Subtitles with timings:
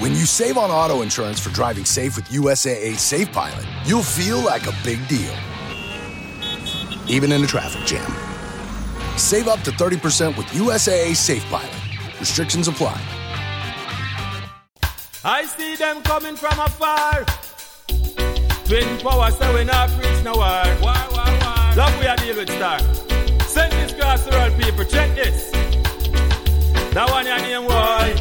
[0.00, 4.38] When you save on auto insurance for driving safe with USAA Safe Pilot, you'll feel
[4.38, 5.34] like a big deal,
[7.06, 8.10] even in a traffic jam.
[9.18, 11.70] Save up to 30% with USAA Safe Pilot.
[12.18, 12.98] Restrictions apply.
[15.22, 17.26] I see them coming from afar.
[18.64, 20.64] Twin power, so we not preach no war.
[20.80, 21.74] Why, why, why?
[21.76, 22.78] Love we are deal with star.
[23.46, 25.50] Send this cross to all people, check this.
[26.94, 28.16] That one your name why?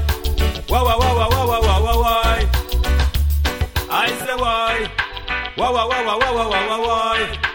[0.69, 1.68] Why, why, why, why, why, why?
[4.09, 4.91] I say why?
[5.55, 7.49] Why, why, why, why, why, why, why, why?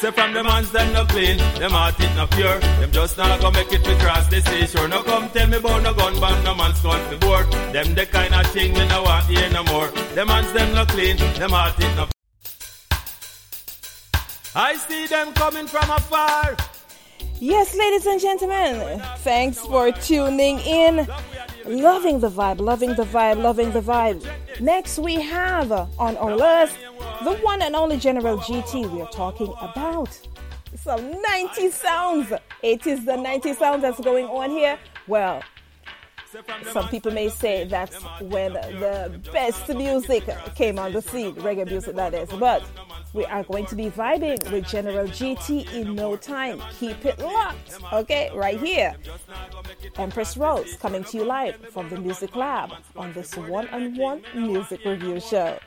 [0.00, 2.58] Say from the man's them no clean, them heart it no pure.
[2.80, 4.66] Them just not gonna make it to cross the sea.
[4.66, 4.88] seashore.
[4.88, 7.44] No come tell me about no gun bomb, no man's gun before.
[7.72, 9.88] Them the kind of thing we no want hear no more.
[10.14, 12.08] Them man's them no clean, them heart it no.
[14.56, 16.56] I see them coming from afar.
[17.42, 21.08] Yes, ladies and gentlemen, thanks for tuning in.
[21.64, 24.22] Loving the vibe, loving the vibe, loving the vibe.
[24.60, 26.76] Next, we have on our list
[27.24, 30.20] the one and only General GT we are talking about.
[30.76, 32.30] Some 90 sounds.
[32.62, 34.78] It is the 90 sounds that's going on here.
[35.08, 35.42] Well,
[36.72, 41.96] some people may say that's when the best music came on the scene, reggae music
[41.96, 42.28] that is.
[42.38, 42.62] But
[43.12, 46.62] we are going to be vibing with General GT in no time.
[46.78, 48.30] Keep it locked, okay?
[48.34, 48.94] Right here.
[49.96, 54.22] Empress Rose coming to you live from the Music Labb on this one on one
[54.34, 55.58] music review show.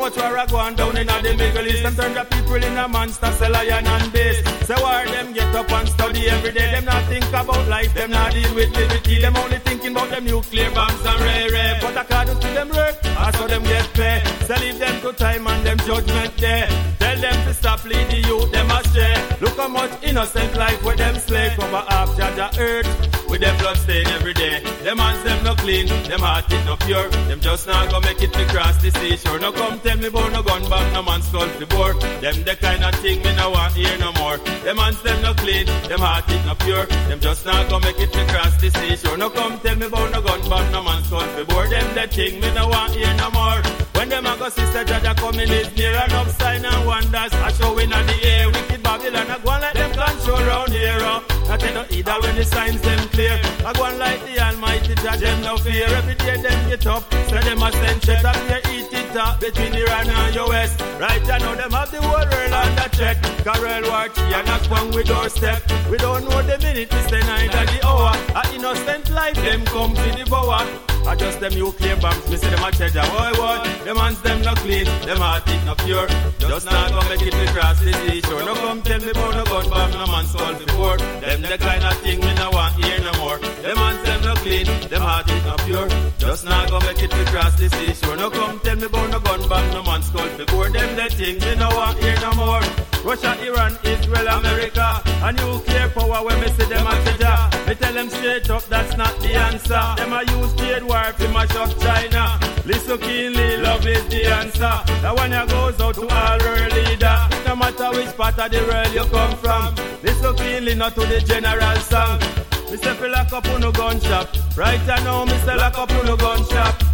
[0.00, 1.82] The you much war a going down in the Middle East.
[1.82, 4.42] Them turn the people in a monster, sell lion and base.
[4.66, 6.72] Say why them get up and study every day.
[6.72, 9.20] Them not think about life, them not deal with liberty.
[9.20, 11.78] Them only thinking about them nuclear bombs and rare rare.
[11.80, 14.22] But according to them work, I saw them get pay.
[14.46, 16.68] So leave them to time and them judgment there.
[16.98, 19.14] Tell them to stop leading youth, them astray.
[19.40, 23.19] Look how much innocent life with them slave cover up Jaja earth.
[23.30, 24.58] With them blood stain every day.
[24.82, 27.08] Them hands them no clean, them heart it no pure.
[27.30, 29.38] Them just not gonna make it to cross the seashore.
[29.38, 31.94] No come tell me about no gun bomb, no man skull to bore.
[32.20, 34.38] Them the kind of thing me no want hear no more.
[34.66, 36.86] Them hands them no clean, them heart it no pure.
[37.06, 39.16] Them just not gonna make it to cross the seashore.
[39.16, 41.68] No come tell me about no gun bomb, no man skull to bore.
[41.68, 43.62] Them the thing me no want hear no more.
[43.94, 47.92] When them a go sister Jaja coming is near enough sign and wonders a showing
[47.92, 48.48] on the air.
[48.48, 50.98] Wicked Babylon a go and let them control round here.
[50.98, 51.39] Uh.
[51.50, 53.40] Not no either when the signs them clear.
[53.66, 55.86] I go on like the Almighty Jah, them no fear.
[55.86, 59.40] Every day them get up, so them a send check up here, eat it up
[59.40, 60.80] between Iran and US.
[61.00, 63.20] Right I know them have the whole world under check.
[63.42, 65.60] Carol War Chi and knock one with step.
[65.90, 68.14] We don't know the minute, it's the night or the hour.
[68.38, 70.89] A innocent life them come to devour.
[71.06, 73.02] I just them nuclear bombs, me say them a treasure.
[73.02, 76.06] Boy, boy, them hands them not clean, them heart it not pure.
[76.38, 78.44] Just not gonna make it to cross the seashore.
[78.44, 80.98] No come tell me about no gun bomb, no man skull before.
[80.98, 83.38] Them the kind of thing me no want hear no more.
[83.38, 85.88] Them hands them not clean, them heart it not pure.
[86.18, 88.16] Just not gonna make it to cross the seashore.
[88.16, 90.70] No come tell me about no gun bomb, no man skull before.
[90.70, 92.62] Them the thing me no want hear no more.
[93.04, 97.66] Russia, Iran, Israel, America, a nuclear power when me see them a treasure.
[97.66, 99.82] Me tell them straight up that's not the answer.
[99.96, 102.38] Them a use trade war to mash up China.
[102.66, 104.74] Listen keenly, love is the answer.
[105.02, 107.18] That one ya goes out to all world leader.
[107.46, 109.74] No matter which part of the world you come from.
[110.02, 112.20] Listen keenly, not to the general song.
[112.68, 114.28] Say fi lock up on no gun shop.
[114.56, 116.89] Right now, say lock up on no gun shop.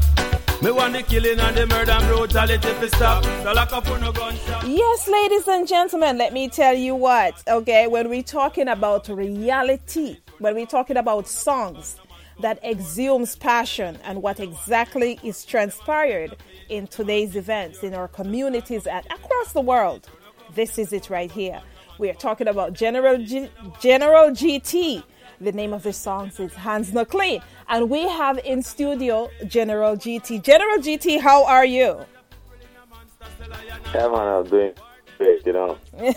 [0.63, 3.23] Me want the killing and the murder brutality to stop.
[3.45, 4.65] No gun shop.
[4.67, 10.17] Yes, ladies and gentlemen, let me tell you what, okay, when we're talking about reality,
[10.39, 11.97] when we're talking about songs
[12.41, 16.37] that exhumes passion and what exactly is transpired
[16.71, 20.09] in today's events in our communities and across the world,
[20.55, 21.61] this is it right here.
[21.99, 25.03] We are talking about General G- General GT.
[25.41, 27.41] The name of the song is Hands Not Clean.
[27.69, 30.43] And we have in studio General GT.
[30.43, 31.99] General GT, how are you?
[33.95, 34.73] Yeah, man, I'm doing
[35.19, 35.79] great, you know.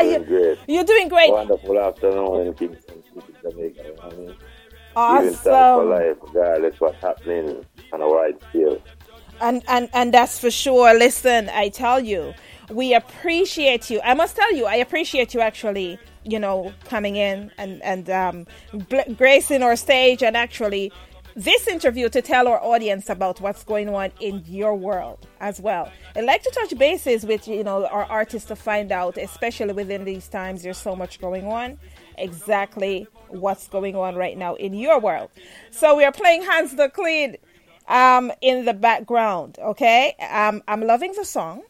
[0.00, 0.58] You- Doing great.
[0.68, 1.30] You're doing great.
[1.32, 3.82] Wonderful afternoon in Kingston, City, Jamaica.
[3.84, 4.34] You know what I mean?
[4.94, 5.90] Thanks for Awesome.
[5.90, 8.80] life, regardless what's happening on a wide scale.
[9.40, 10.94] And, and, and that's for sure.
[10.98, 12.34] Listen, I tell you,
[12.70, 14.00] we appreciate you.
[14.04, 18.46] I must tell you, I appreciate you actually you know, coming in and and um,
[19.16, 20.92] gracing our stage and actually
[21.38, 25.88] this interview to tell our audience about what's going on in your world as well.
[26.16, 30.04] I'd like to touch bases with you know our artists to find out, especially within
[30.04, 30.62] these times.
[30.62, 31.78] There's so much going on.
[32.16, 35.30] Exactly what's going on right now in your world.
[35.70, 37.36] So we are playing Hands the Clean
[37.86, 39.58] um, in the background.
[39.60, 41.62] Okay, um, I'm loving the song.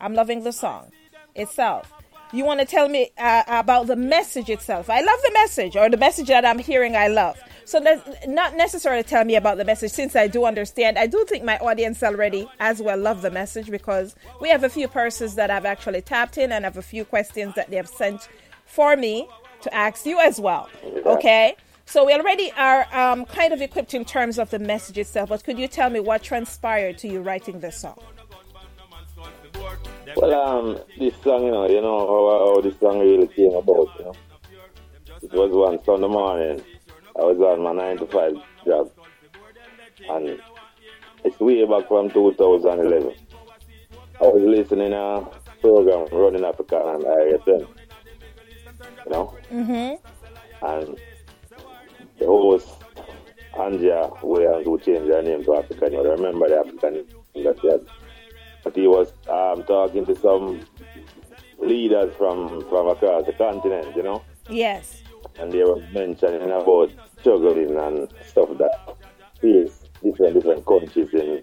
[0.00, 0.92] I'm loving the song
[1.34, 1.92] itself.
[2.30, 4.90] You want to tell me uh, about the message itself?
[4.90, 6.94] I love the message, or the message that I'm hearing.
[6.94, 7.38] I love.
[7.64, 7.78] So
[8.26, 10.98] not necessarily tell me about the message, since I do understand.
[10.98, 14.68] I do think my audience already as well love the message because we have a
[14.68, 17.88] few persons that have actually tapped in and have a few questions that they have
[17.88, 18.28] sent
[18.66, 19.26] for me
[19.62, 20.68] to ask you as well.
[21.06, 21.56] Okay.
[21.86, 25.42] So we already are um, kind of equipped in terms of the message itself, but
[25.42, 27.98] could you tell me what transpired to you writing this song?
[30.20, 33.88] Well, um, this song, you know, you know how, how this song really came about,
[33.98, 34.14] you know.
[35.22, 36.60] It was one Sunday morning
[37.16, 38.32] I was on my 9 to 5
[38.66, 38.90] job.
[40.10, 40.40] And
[41.22, 43.14] it's way back from 2011.
[44.20, 45.30] I was listening to a
[45.60, 47.68] program running Africa on ISN.
[49.04, 49.36] You know?
[49.52, 50.66] Mm-hmm.
[50.66, 50.98] And
[52.18, 52.68] the host,
[53.54, 57.68] Anja Williams, who changed her name to African, you remember the African name that she
[57.68, 57.86] had.
[58.68, 60.60] But he was um, talking to some
[61.58, 64.22] leaders from, from across the continent, you know?
[64.50, 65.02] Yes.
[65.38, 68.94] And they were mentioning about struggling and stuff that
[69.40, 71.42] face different different countries in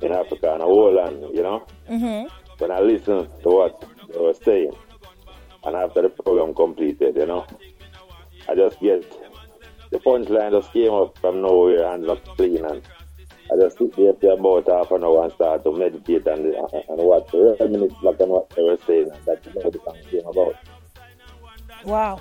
[0.00, 1.64] in Africa and whole land, you know.
[1.88, 2.26] Mm-hmm.
[2.58, 4.72] When I listen to what they were saying,
[5.62, 7.46] and after the program completed, you know,
[8.48, 9.04] I just get
[9.92, 12.82] the punchline just came up from nowhere and not clean and
[13.52, 16.72] I just sit there for about half an hour and start to meditate and, and,
[16.72, 20.26] and watch reminisce back on what they were saying and that's what the song came
[20.26, 20.54] about.
[21.84, 22.20] Wow.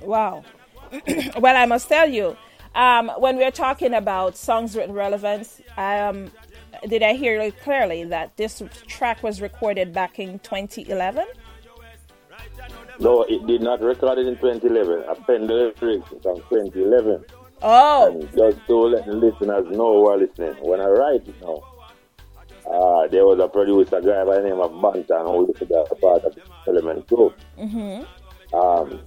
[0.00, 0.44] Wow.
[1.38, 2.36] well, I must tell you,
[2.74, 6.30] um, when we're talking about songs with relevance, um,
[6.88, 11.26] did I hear you clearly that this track was recorded back in 2011?
[12.98, 15.04] No, it did not record it in 2011.
[15.08, 17.24] I penned the lyrics from 2011.
[17.62, 18.20] Oh.
[18.34, 21.62] Just to let the listeners know who are listening, when I write it now,
[22.70, 25.94] uh, there was a producer a guy by the name of Bantan who be a
[25.94, 27.34] part of the Element Group.
[27.58, 28.54] Mm-hmm.
[28.54, 29.00] Um,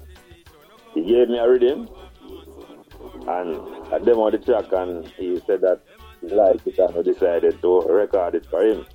[0.93, 1.89] he gave me a rhythm
[3.27, 3.55] and
[3.93, 5.81] I demoed the track and he said that
[6.21, 8.85] he liked it and decided to record it for him.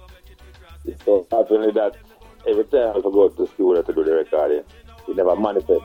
[1.05, 1.97] So happened that
[2.47, 4.65] every time I go to studio to do the recording,
[5.06, 5.85] he never manifest.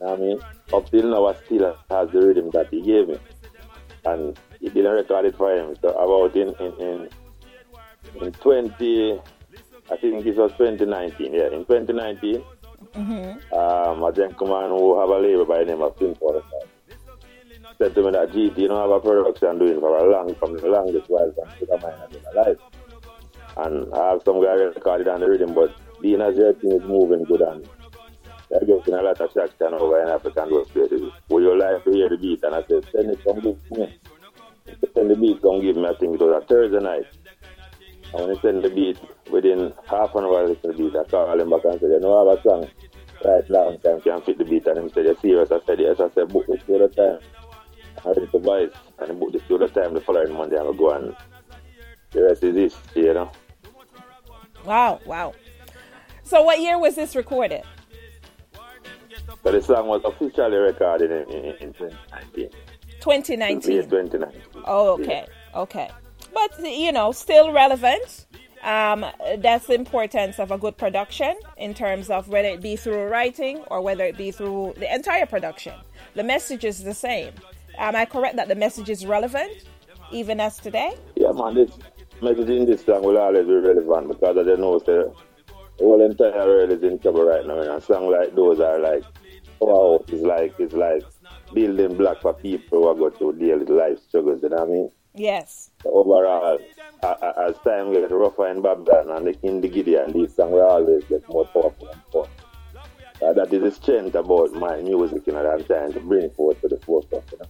[0.00, 0.40] You know I mean?
[0.72, 3.18] Up till now I still has the rhythm that he gave me.
[4.04, 5.76] And he didn't record it for him.
[5.80, 7.08] So about in in, in,
[8.22, 9.20] in 20
[9.90, 12.44] I think it was 2019, yeah, in 2019
[12.94, 13.54] Mm-hmm.
[13.54, 16.66] Um, a gentleman who have a label by the name of Tim Forrester
[17.78, 20.56] said to me that GT you don't have a production doing for a long, from
[20.56, 22.58] the longest while from Sugar Mine has been alive.
[23.58, 27.24] And I have some guy recorded on the rhythm, but being as thing is moving
[27.24, 27.68] good and
[28.50, 31.12] they're getting a lot of traction over in Africa and those places.
[31.28, 32.42] Would you like to hear the beat?
[32.42, 33.98] And I said, send it, come give me.
[34.94, 35.86] Send the beat, come give me.
[35.86, 37.06] I think it was a Thursday night.
[38.12, 38.98] And when he sent the beat,
[39.30, 41.90] within half an hour I listen to the beat, I called him back and said,
[41.90, 42.68] you know, I have a song
[43.24, 44.66] right long time can fit the beat.
[44.66, 45.52] And he said, you serious?
[45.52, 46.00] I said, yes.
[46.00, 47.20] I said, book this the time.
[47.98, 48.74] I to buy it.
[48.98, 50.56] And he booked the time the following Monday.
[50.56, 51.16] I'm going to go and
[52.10, 53.30] the rest is this, you know.
[54.64, 55.34] Wow, wow.
[56.24, 57.62] So what year was this recorded?
[59.42, 62.50] So the song was officially recorded in, in, in 2019.
[63.00, 63.82] 2019.
[63.82, 64.42] 2019.
[64.66, 65.60] Oh, okay, yeah.
[65.60, 65.90] okay
[66.32, 68.26] but you know, still relevant.
[68.62, 69.06] Um,
[69.38, 73.58] that's the importance of a good production in terms of whether it be through writing
[73.70, 75.74] or whether it be through the entire production.
[76.14, 77.32] The message is the same.
[77.78, 79.64] Am I correct that the message is relevant
[80.12, 80.94] even as today?
[81.16, 81.54] Yeah, man.
[81.54, 81.70] This
[82.20, 85.14] message in this song will always be relevant because I don't know the
[85.78, 87.60] whole entire world is in trouble right now.
[87.60, 89.04] And a song like those are like,
[89.60, 91.02] wow, it's like it's like
[91.54, 94.42] building block for people who are going to deal with life struggles.
[94.42, 94.90] You know what I mean?
[95.14, 95.70] Yes.
[95.84, 96.58] Overall,
[97.02, 101.28] as time gets rougher in Babylon and in the Gideon, these songs will always get
[101.28, 102.28] more powerful and fun.
[103.22, 106.30] Uh, that is the strength about my music, you know, that I'm trying to bring
[106.30, 107.46] forward to the forefront, you know.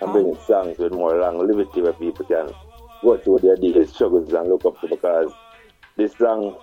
[0.00, 2.50] I'm bringing songs with more longevity where people can
[3.02, 5.32] go through their daily struggles and look up to because
[5.96, 6.56] this song,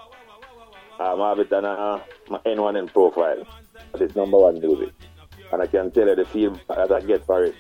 [1.00, 3.46] um, I have it on uh, my N1N profile.
[3.96, 4.94] It's number one music.
[5.52, 7.56] And I can tell you the feel that I get for it.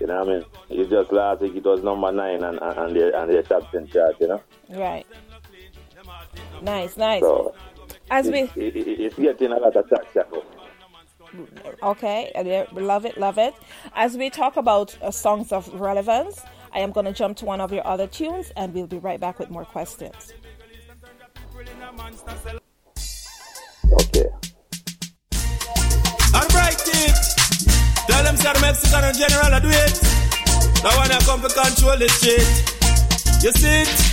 [0.00, 0.44] You know what I mean?
[0.70, 3.70] It's just last week it was number nine and and, and the and the top
[3.72, 4.42] ten chart, you know?
[4.70, 5.06] Right.
[6.62, 7.20] Nice, nice.
[7.20, 7.54] So
[8.10, 10.22] As we it, it's getting a lot of traction.
[11.82, 12.32] Okay,
[12.72, 13.54] love it, love it.
[13.94, 16.40] As we talk about uh, songs of relevance,
[16.72, 19.20] I am going to jump to one of your other tunes and we'll be right
[19.20, 20.32] back with more questions.
[23.92, 24.26] Okay.
[26.68, 26.84] Alright,
[28.08, 30.02] Tell them, sir, Mexican general, I do it.
[30.84, 32.44] Now, when I come to control the shit,
[33.42, 34.08] you see it?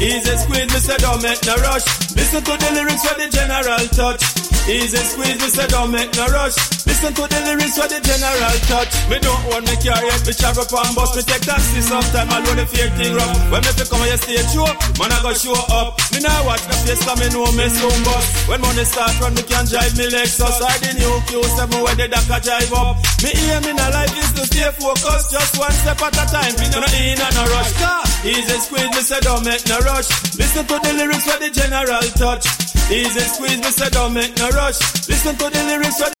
[0.00, 1.84] Easy squeeze, say don't make no rush.
[2.16, 4.55] Listen to the lyrics for the general touch.
[4.66, 6.58] Easy squeeze, me say don't make no rush.
[6.90, 8.90] Listen to the lyrics for the general touch.
[9.06, 11.14] Me don't want me car yet, me travel on bus.
[11.14, 13.30] Me take taxi sometime, I load the fake thing rough.
[13.46, 14.66] When me come on your stage show,
[14.98, 15.94] man I go show up.
[16.10, 18.26] Me now watch the face come me know me soon bus.
[18.50, 20.58] When money start run, me can drive me Lexus.
[20.58, 22.98] I the new Q7 where the DACA drive up.
[23.22, 26.54] Me aim in a life is to stay focused, just one step at a time.
[26.58, 27.70] Me no in and no rush.
[27.78, 28.02] Car.
[28.26, 30.10] Easy squeeze, me say don't make no rush.
[30.34, 32.65] Listen to the lyrics for the general touch.
[32.88, 34.78] Easy squeeze, me say don't make no rush.
[35.08, 36.14] Listen to the lyrics for the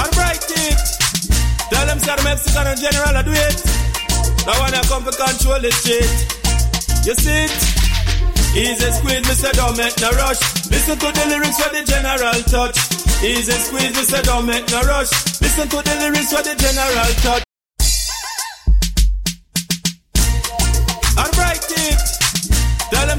[0.00, 0.80] Alright, it.
[1.68, 3.58] Tell them, sir, Mexican and general, I do it.
[4.46, 6.08] Now when I come to control the shit.
[7.04, 7.76] You see it?
[8.56, 10.40] Easy squeeze, me say don't make no rush.
[10.70, 12.78] Listen to the lyrics for the general touch.
[13.22, 15.12] Easy squeeze, me say don't make no rush.
[15.42, 17.45] Listen to the lyrics for the general touch.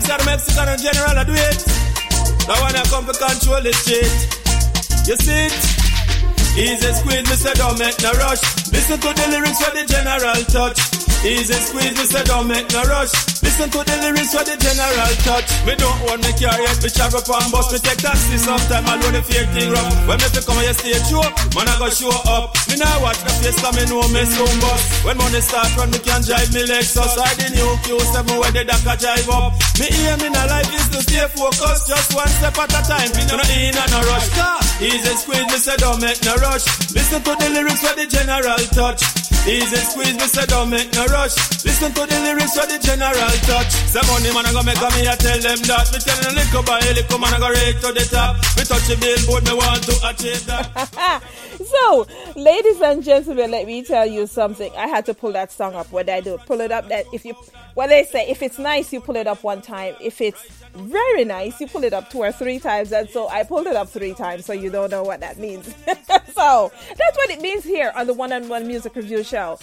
[0.08, 1.68] Tell Mexican and general, I do it.
[2.48, 4.08] Now when I come to control the shit.
[5.06, 5.78] You see it?
[6.56, 8.40] Easy squeeze, say don't make no rush.
[8.72, 10.97] Listen to the lyrics for the general touch.
[11.26, 13.10] Easy squeeze, me say don't make no rush.
[13.42, 15.50] Listen to the lyrics for the general touch.
[15.66, 17.74] Me don't want me car yet, me travel on bus.
[17.74, 19.98] Me take taxi sometime, I know the fake thing rough.
[20.06, 21.26] When me come on your stage show,
[21.58, 22.54] man I go show up.
[22.70, 24.82] Me now watch the face, me know me soon bus.
[25.02, 27.18] When money start run, me can drive me Lexus.
[27.18, 29.58] I the new Q7 where the DACA drive up.
[29.82, 33.10] Me aim in a life is to stay focused, just one step at a time.
[33.18, 34.30] Me no in and no rush.
[34.80, 36.70] Easy squeeze, me say don't make no rush.
[36.94, 39.27] Listen to the lyrics for the general touch.
[39.48, 41.32] Easy squeeze, me say don't make no rush.
[41.64, 43.72] Listen to the lyrics for the general touch.
[43.88, 45.88] Say money man I go make a me I tell them that.
[45.88, 48.36] Me tell them little by little man I go right to the top.
[48.60, 51.24] Me touch the billboard, me want to achieve that.
[51.80, 54.72] so, ladies and gentlemen, let me tell you something.
[54.76, 55.92] I had to pull that song up.
[55.92, 56.88] What I do, pull it up.
[56.90, 57.34] That if you,
[57.74, 59.96] what they say, if it's nice, you pull it up one time.
[60.02, 60.44] If it's
[60.74, 62.92] very nice, you pull it up two or three times.
[62.92, 65.66] And so I pulled it up three times, so you don't know what that means.
[65.86, 69.60] so that's what it means here on the One on One Music Review Show.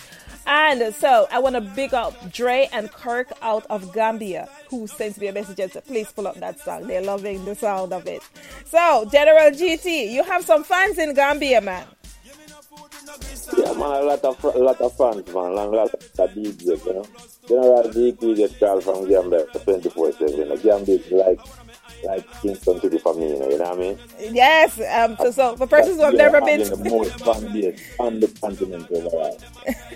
[0.46, 5.18] And so I want to big up Dre and Kirk out of Gambia, who sent
[5.18, 6.86] me a message and said, please pull up that song.
[6.86, 8.22] They're loving the sound of it.
[8.66, 11.86] So, General GT, you have some fans in Gambia, man.
[13.56, 16.00] Yeah, man, a lot of a lot of fans, man, and a lot of
[16.34, 17.06] DJs, you know.
[17.48, 20.36] General GT gets called from Gambia 24 7.
[20.36, 21.40] You know, Gambia is like
[22.04, 23.98] like Kingston City for me, you know, you know what I mean?
[24.18, 24.80] Yes.
[24.80, 28.28] Um, so, so for persons who have never been the most fan base on the
[28.28, 29.38] continent overall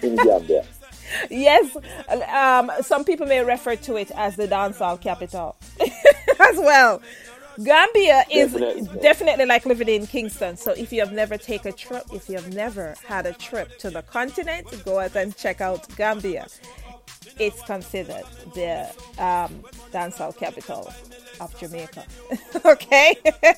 [0.03, 0.65] in Gambia.
[1.31, 1.77] yes,
[2.33, 7.03] um, some people may refer to it as the dancehall capital as well.
[7.65, 9.01] Gambia is Definitely.
[9.01, 10.57] definitely like living in Kingston.
[10.57, 13.79] So if you have never taken a trip, if you have never had a trip
[13.79, 16.47] to the continent, go out and check out Gambia.
[17.39, 18.25] It's considered
[18.55, 18.87] the
[19.19, 19.63] um,
[19.93, 20.93] dancehall capital
[21.41, 22.05] of Jamaica.
[22.65, 23.17] okay,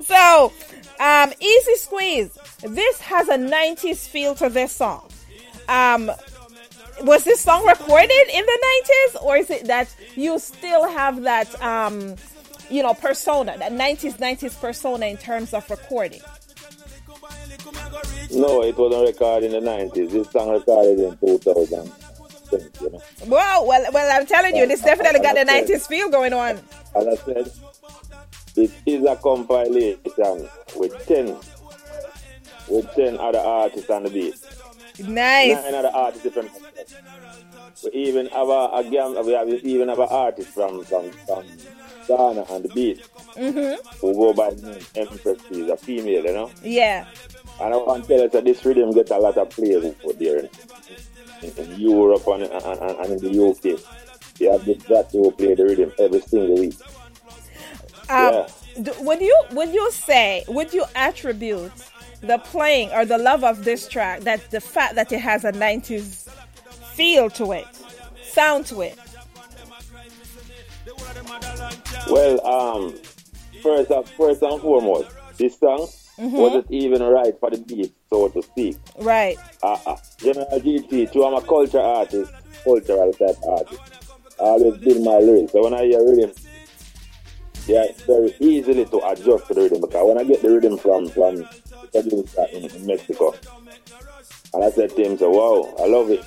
[0.00, 0.52] so
[1.00, 2.36] um, easy squeeze.
[2.62, 5.08] This has a 90s feel to this song.
[5.68, 6.10] Um,
[7.02, 8.82] was this song recorded in the
[9.14, 12.14] 90s or is it that you still have that um,
[12.70, 16.20] you know persona that 90s 90s persona in terms of recording
[18.32, 20.10] No, it wasn't recorded in the 90s.
[20.10, 21.92] This song recorded in 2000.
[22.80, 23.02] You know?
[23.26, 26.60] well well well i'm telling you this definitely got the 90s feel going on
[26.94, 27.50] As I said,
[28.56, 31.36] it is a compilation with 10
[32.68, 34.34] with 10 other artists on the beat.
[35.00, 36.50] nice Nine other artists different.
[37.82, 41.44] We even have a, a we have even have an artist from from, from
[42.06, 43.02] Ghana on the beat
[43.36, 43.88] mm-hmm.
[44.00, 45.38] who go by the name Empress.
[45.48, 46.50] She's a female, you know.
[46.62, 47.06] yeah
[47.60, 50.18] And I want to tell you that this rhythm get a lot of plays out
[50.18, 50.48] there in,
[51.42, 53.80] in, in Europe and, and, and, and in the UK.
[54.38, 56.74] They have this that who play the rhythm every single week.
[58.10, 58.46] um, Yeah.
[58.82, 61.72] d- would you would you say would you attribute
[62.20, 65.52] the playing or the love of this track that the fact that it has a
[65.52, 66.28] 90s
[66.94, 67.66] feel to it
[68.22, 68.98] sound to it
[72.08, 72.94] Well, um,
[73.62, 75.88] first, and- first and foremost, this song
[76.18, 78.76] wasn't even right for the beat, so to speak.
[79.00, 82.30] right Uh, uh, General GT, to I'm a culture artist,
[82.62, 83.80] cultural type artist.
[84.38, 85.52] I always build my lyrics.
[85.52, 86.32] So when I hear rhythm,
[87.66, 90.76] yeah, it's very easily to adjust to the rhythm because when I get the rhythm
[90.76, 91.36] from from
[91.92, 93.34] the producer in, in Mexico,
[94.52, 96.24] and I said to him, so wow, I love it.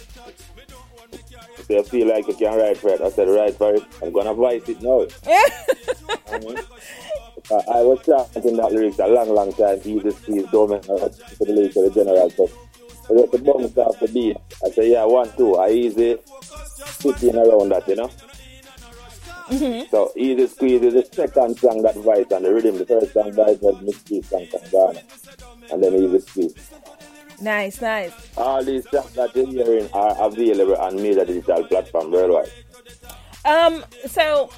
[1.67, 3.01] Said, I feel like you can write for it.
[3.01, 3.83] I said, write for it.
[4.01, 5.05] I'm gonna voice it now.
[6.31, 6.57] I, mean,
[7.51, 9.81] I was chanting that lyrics a long, long time.
[9.81, 12.29] He just please don't make to the lyrics of the general.
[12.29, 12.47] So,
[13.07, 14.37] so just the bounce off the beat.
[14.65, 15.55] I say, yeah, one, two.
[15.55, 16.17] I easy
[16.85, 18.11] sitting around that, you know.
[19.49, 19.89] Mm-hmm.
[19.91, 22.77] So easy squeeze is the second song that voice and the rhythm.
[22.77, 23.75] The first song voice was
[24.25, 25.01] song from Ghana.
[25.71, 26.71] And then easy squeeze.
[27.39, 28.11] Nice, nice.
[28.35, 32.51] All these songs that you're hearing are available on major digital platform worldwide.
[33.45, 34.49] Um, so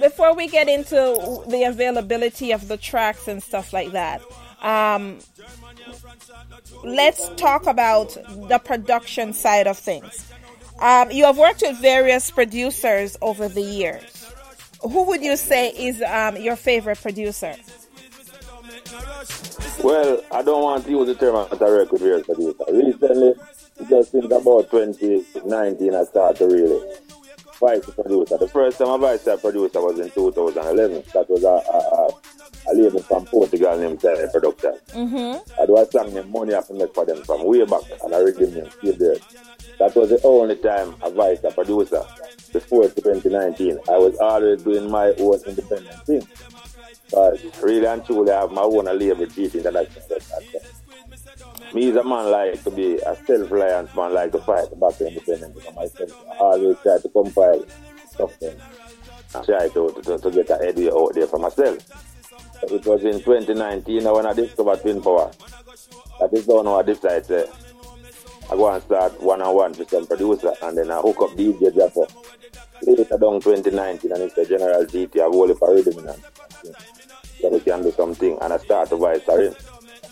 [0.00, 4.22] before we get into the availability of the tracks and stuff like that,
[4.62, 5.18] um,
[6.82, 8.16] let's talk about
[8.48, 10.32] the production side of things.
[10.80, 14.32] Um, you have worked with various producers over the years.
[14.82, 17.54] Who would you say is um, your favorite producer?
[19.82, 22.64] Well, I don't want to use the term as a record real producer.
[22.68, 23.34] Recently,
[23.88, 26.96] just since about 2019, I started to really
[27.60, 28.38] vice producer.
[28.38, 31.02] The first time I vice a producer was in 2011.
[31.12, 34.78] That was a, a, a, a label from Portugal named Terry Production.
[34.88, 35.62] Mm-hmm.
[35.62, 38.20] I do a song named Money I make for them from way back, and I
[38.20, 39.16] read them still there.
[39.78, 42.02] That was the only time I vice a producer
[42.52, 43.78] before 2019.
[43.88, 46.26] I was always doing my own independent thing.
[47.12, 50.02] But really and truly, I have my own label teaching that I can
[51.74, 55.08] Me is a man like to be a self-reliant man, like to fight back to
[55.08, 56.24] independence for myself.
[56.32, 57.64] I always try to compile
[58.16, 58.56] something
[59.34, 61.78] and try to, to, to get a idea out there for myself.
[62.62, 65.30] It was in 2019 when I discovered Twin Power.
[66.20, 67.48] That is the one I decided to
[68.48, 72.06] I go and start one-on-one with some producer and then I hook up DJ Japper.
[72.82, 76.22] Later down 2019 and it's a general GT, I have all the rhythm and
[77.40, 79.54] so we can do something and I start to voice her in.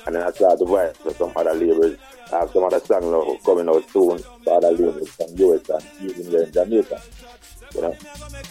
[0.06, 1.96] And then I start to voice for some other labels.
[2.32, 6.10] I have some other songs now coming out soon for other labels from US and
[6.10, 7.02] even here in Jamaica.
[7.74, 7.96] You know?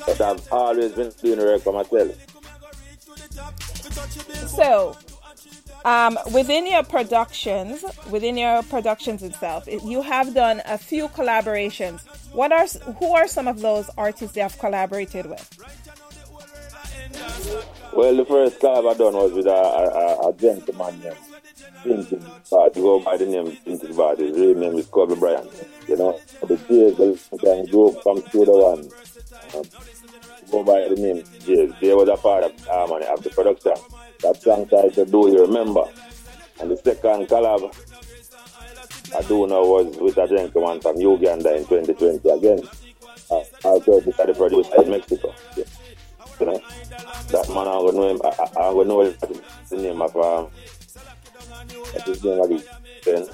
[0.06, 2.16] But I've always been doing work for myself.
[4.48, 4.96] So,
[5.86, 12.02] um, within your productions, within your productions itself, you have done a few collaborations.
[12.32, 15.50] What are who are some of those artists you have collaborated with?
[17.96, 21.18] Well, the first collab I done was with a, a, a gentleman named
[21.84, 22.74] Vincent Bart.
[22.74, 24.18] go by the name Vincent Bart.
[24.20, 25.52] His real name is Kobe Bryant.
[25.88, 28.90] You know, the Jays, the can grow from Studio One.
[29.56, 29.64] Um,
[30.50, 31.72] go by the name Jays.
[31.80, 33.74] They was a part of harmony of the production.
[34.22, 35.84] That song titled Do You Remember?
[36.60, 37.72] And the second collab
[39.16, 42.68] I do know was with a gentleman from Uganda in 2020 again.
[43.30, 45.34] Uh, also decided to produce in Mexico.
[45.56, 45.66] Yeah.
[46.40, 46.62] You know,
[47.30, 48.22] that man I would know him.
[48.24, 50.50] I, I, I would know the name of um,
[52.06, 53.28] his name again.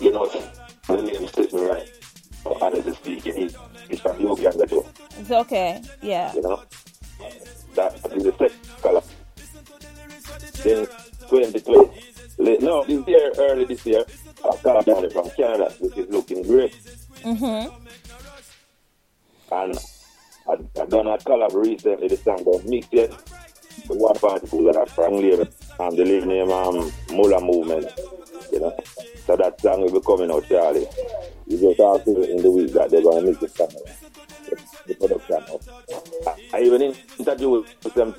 [0.00, 0.26] You know,
[0.86, 1.90] the name slipped me right.
[2.60, 3.56] Honestly speaking, he's,
[3.88, 4.84] he's from Uganda too.
[5.18, 6.32] It's okay, yeah.
[6.34, 6.62] You know,
[7.74, 9.02] that is the second color.
[10.62, 10.86] Then
[11.28, 12.02] 2020.
[12.38, 14.04] Late, no, this year, early this year,
[14.44, 16.74] I got down from Canada, which is looking great.
[17.22, 17.68] Mm-hmm.
[19.52, 19.78] And
[20.48, 23.10] I, I done a collab recently, the song called Mix Yet.
[23.88, 25.48] The one party that I from label.
[25.80, 27.90] And the label name um, Mula Movement.
[28.52, 28.76] You know.
[29.26, 30.86] So that song will be coming out Charlie.
[31.46, 33.68] You just have to in the week that they're gonna mix the song.
[34.86, 35.68] The, production of.
[36.26, 36.82] I, I even
[37.18, 38.14] interviewed with some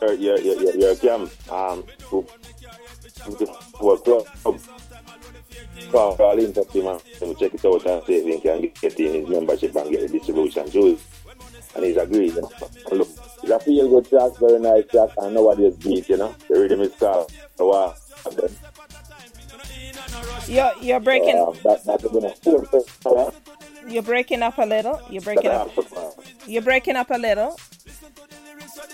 [0.00, 2.26] your your your, your camp um who
[3.24, 4.26] who club
[5.92, 9.00] call call in touch him and check it out and see if he can get
[9.00, 10.98] in his membership and get the distribution too
[11.74, 12.34] and he's agreed.
[12.34, 12.50] You know?
[12.92, 13.08] Look,
[13.42, 16.34] it's a feel good track, very nice track, and nobody's beat, you know.
[16.48, 17.94] The rhythm is called wow.
[20.46, 21.36] You're you're breaking.
[21.36, 25.00] So, um, that, that's been a You're breaking up a little.
[25.10, 25.70] You're breaking up.
[26.46, 27.58] You're breaking up a little.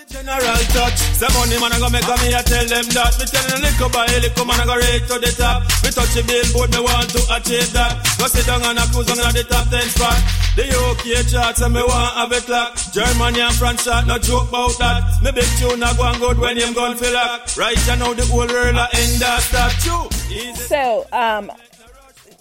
[0.09, 0.99] General touch.
[1.17, 3.13] Say money man I go make me I tell them that.
[3.19, 5.63] Me tell them little by little man I go right to the top.
[5.83, 8.01] Me touch the billboard, me want to achieve that.
[8.19, 10.46] Go sit down and a cruise on the top ten spot.
[10.57, 12.77] The UK charts and me want have it lock.
[12.91, 15.23] Germany and France chart, no joke about that.
[15.23, 17.55] Me big tune a go and good when him gun fill up.
[17.59, 19.71] Right you know the whole world a end that stop.
[19.85, 20.09] True.
[20.55, 21.53] So um,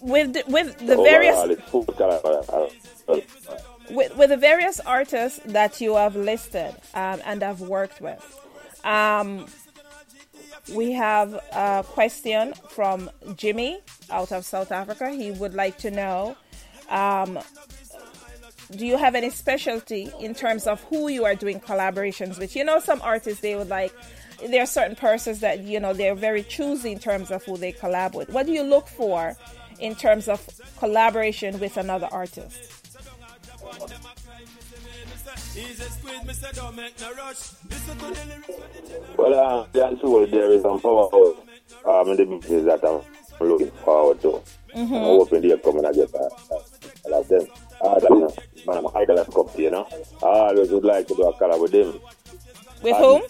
[0.01, 1.60] with the, with the various
[3.89, 8.23] with, with the various artists that you have listed um, and have worked with,
[8.86, 9.45] um,
[10.73, 15.10] we have a question from Jimmy out of South Africa.
[15.10, 16.38] He would like to know
[16.89, 17.39] um,
[18.71, 22.56] do you have any specialty in terms of who you are doing collaborations with?
[22.56, 23.93] You know, some artists they would like
[24.43, 27.71] there are certain persons that you know they're very choosy in terms of who they
[27.71, 28.30] collab with.
[28.30, 29.36] What do you look for
[29.80, 30.45] in terms of
[30.78, 32.71] collaboration with another artist?
[39.17, 41.10] Well, uh, the answer there is some power
[41.86, 44.41] um, in the business that I'm looking forward to.
[44.75, 44.93] Mm-hmm.
[44.93, 46.32] I'm hoping they're coming and get that.
[47.06, 47.47] I love them.
[47.80, 48.30] Uh, that's man,
[48.69, 49.88] I'm idol at Cup, you know.
[50.23, 51.99] I always would like to do a collab with them.
[52.82, 53.21] With and whom?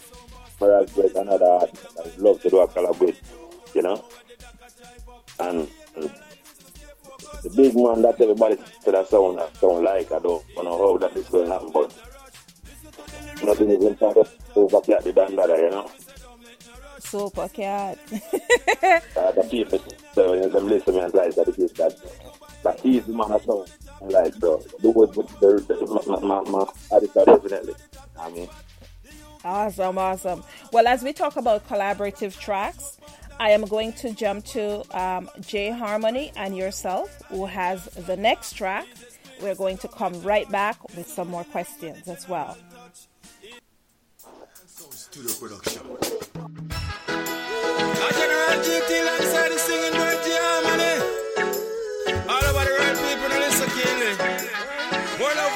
[0.60, 3.20] Whereas with another artist, I'd love to do a collab with,
[3.74, 4.04] you know.
[5.40, 6.12] And, and
[7.44, 10.98] the big man that everybody said that sound, that sound like, I don't know how
[10.98, 11.94] that is going to happen, but
[13.44, 15.92] nothing is of Super Cat the Don Dada, you know.
[17.00, 18.00] Super Cat.
[18.12, 21.95] uh, the people, so when them listen and like that, it is that
[25.14, 27.76] so do what with the, the, the, my, my, my artist definitely.
[28.20, 28.50] I mean.
[29.44, 30.44] Awesome, awesome.
[30.72, 32.98] Well, as we talk about collaborative tracks,
[33.40, 38.54] I am going to jump to um, J Harmony and yourself, who has the next
[38.54, 38.88] track.
[39.42, 42.58] We're going to come right back with some more questions as well.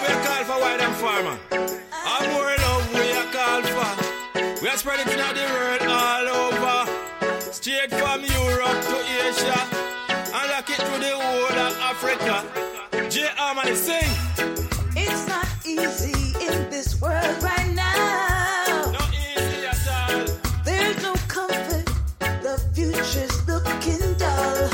[0.09, 1.37] We call for white and farmer.
[1.51, 3.91] And more love we call for.
[4.61, 6.77] We are spreading to the world all over.
[7.51, 9.59] Straight from Europe to Asia.
[10.37, 12.35] And lock it to the whole of Africa.
[13.09, 14.11] J Harmony sing.
[14.95, 18.91] It's not easy in this world right now.
[18.91, 20.25] Not easy at all.
[20.65, 21.85] There's no comfort.
[22.19, 24.69] The future's looking dull.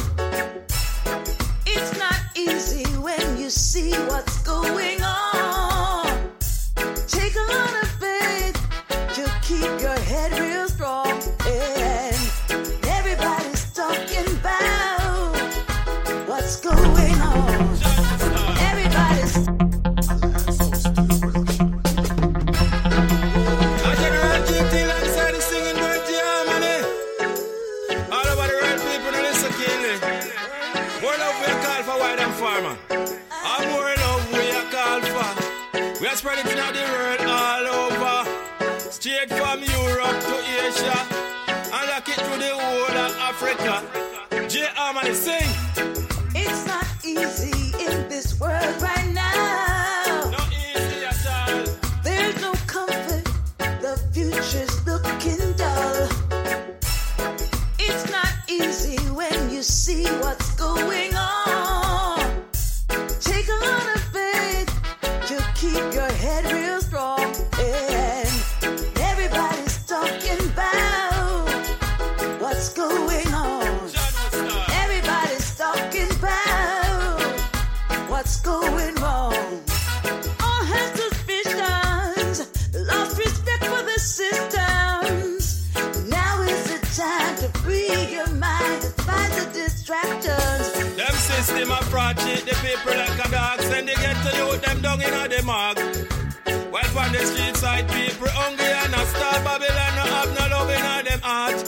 [1.66, 5.05] It's not easy when you see what's going on.
[43.38, 44.48] Africa.
[44.48, 44.66] J.
[45.14, 45.44] Sing.
[46.34, 49.05] It's not easy in this world right
[98.16, 101.60] people hungry and a star Babylon no have no love in them heart.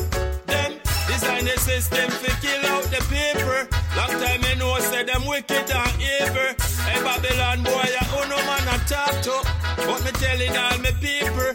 [0.47, 3.63] Them design the system to kill out the people.
[3.97, 6.51] Long time me know say them wicked and evil.
[6.87, 9.35] Hey Babylon boy, who no man a talk to.
[9.87, 11.51] But me telling all me people,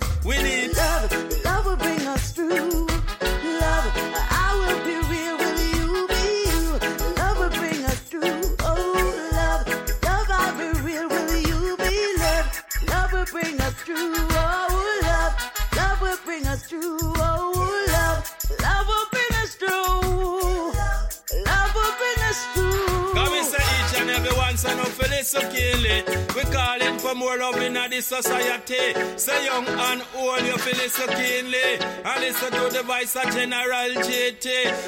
[27.33, 28.92] for love in the society.
[29.16, 31.79] Say young and old, you feel it so keenly.
[32.05, 34.47] And listen to the voice of General JT.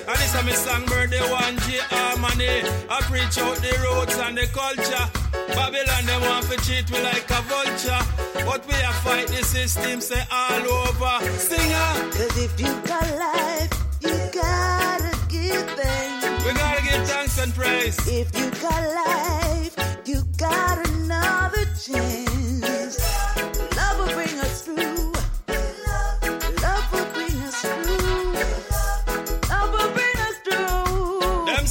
[0.09, 2.62] And this is my songbird, the one J Harmony.
[2.90, 5.07] I preach out the roots and the culture.
[5.54, 8.02] Babylon, them want to cheat me like a vulture.
[8.44, 11.16] But we are fight the system, say all over.
[11.38, 11.90] Singer.
[12.12, 16.44] Cause if you got life, you gotta give thanks.
[16.44, 17.96] We gotta give thanks and praise.
[18.09, 19.93] If you got life,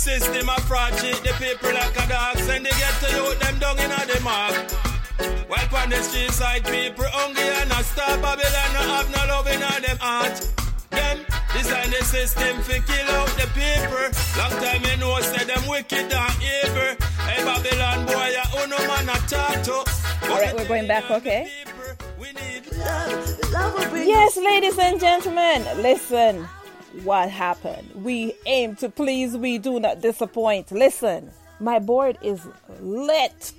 [0.04, 0.92] system a fraud
[1.24, 2.38] the people like a dog.
[2.38, 4.54] Send they get to you, them down in the mark.
[5.48, 9.48] While on the street side, people hungry and a star Babylon no have no love
[9.48, 10.36] in them heart.
[10.90, 11.33] Them
[11.64, 14.06] design the system fi kill out the people.
[14.38, 16.92] Long time you know say them wicked and evil.
[17.24, 19.76] Hey Babylon boy, ya uno man a talk to.
[20.30, 21.50] All right, we're going back, okay?
[22.20, 26.48] We need Love, love will bring Yes, ladies and gentlemen, listen.
[27.04, 27.90] What happened?
[27.96, 30.72] We aim to please, we do not disappoint.
[30.72, 32.46] Listen, my board is
[32.82, 33.54] lit.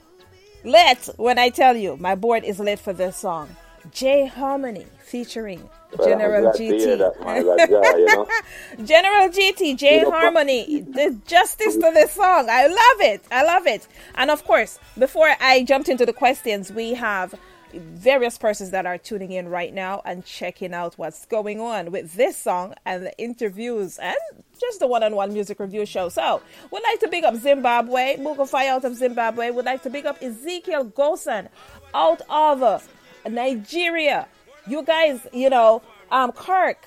[0.62, 3.48] Lit when I tell you, my board is lit for this song.
[3.90, 6.98] J Harmony featuring Well, I'm General glad to hear GT.
[6.98, 7.98] that, man.
[7.98, 8.28] You know.
[8.85, 12.48] General GT, J Harmony, the justice to this song.
[12.50, 13.24] I love it.
[13.30, 13.87] I love it.
[14.14, 17.35] And of course, before I jumped into the questions, we have
[17.74, 22.14] various persons that are tuning in right now and checking out what's going on with
[22.14, 24.16] this song and the interviews and
[24.61, 26.09] just the one-on-one music review show.
[26.09, 29.50] So, we'd like to big up Zimbabwe, Mugofai out of Zimbabwe.
[29.50, 31.48] We'd like to big up Ezekiel Gosen
[31.92, 32.88] out of
[33.28, 34.28] Nigeria.
[34.66, 36.87] You guys, you know, um, Kirk,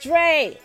[0.00, 0.58] Dre,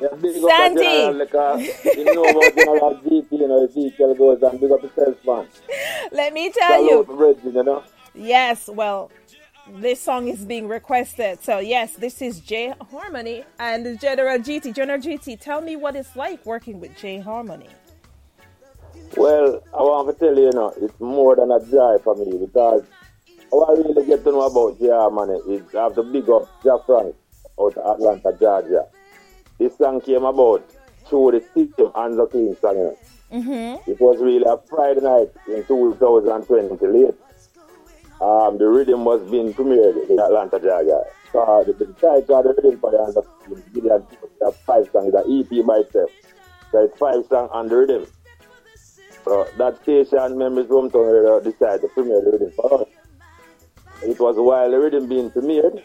[0.00, 0.08] Yeah,
[0.48, 1.18] Sandy.
[1.18, 1.58] like, uh,
[1.96, 5.46] you know about General GT, you know, Ezekiel goes and big up yourself, man.
[6.12, 7.04] let me tell you.
[7.04, 7.82] Salute, you know.
[8.14, 9.10] Yes, well,
[9.74, 11.42] this song is being requested.
[11.42, 14.72] So, yes, this is J Harmony and General GT.
[14.74, 17.68] General GT, tell me what it's like working with J Harmony.
[19.16, 22.36] Well, I want to tell you, you know, it's more than a joy for me
[22.38, 22.82] because
[23.50, 26.48] what I really get to know about J Harmony is I have to big up
[26.62, 27.14] Jack Frank
[27.60, 28.86] out of Atlanta, Georgia.
[29.58, 30.64] This song came about
[31.06, 32.76] through the system and the King song.
[32.76, 32.98] You know.
[33.32, 33.90] Mm-hmm.
[33.90, 37.14] It was really a Friday night in 2020 late.
[38.20, 41.02] Um, the rhythm was being premiered in Atlanta, Georgia.
[41.32, 43.22] So the, the title of the rhythm for the Under
[43.72, 44.06] Gideon
[44.66, 46.10] five songs, the EP by itself.
[46.72, 48.06] So it's five songs on the rhythm.
[49.24, 52.88] So that station, Memories Hometown Radio, decided to premiere the rhythm for us.
[54.02, 55.82] It was while the rhythm being premiered,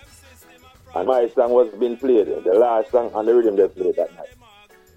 [0.96, 2.28] and my song was being played.
[2.28, 4.30] The last song on the rhythm they played that night.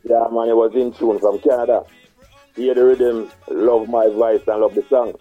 [0.05, 1.83] Yeah, man, it was in tune from Canada.
[2.55, 5.15] Hear the rhythm, love my voice and love the song.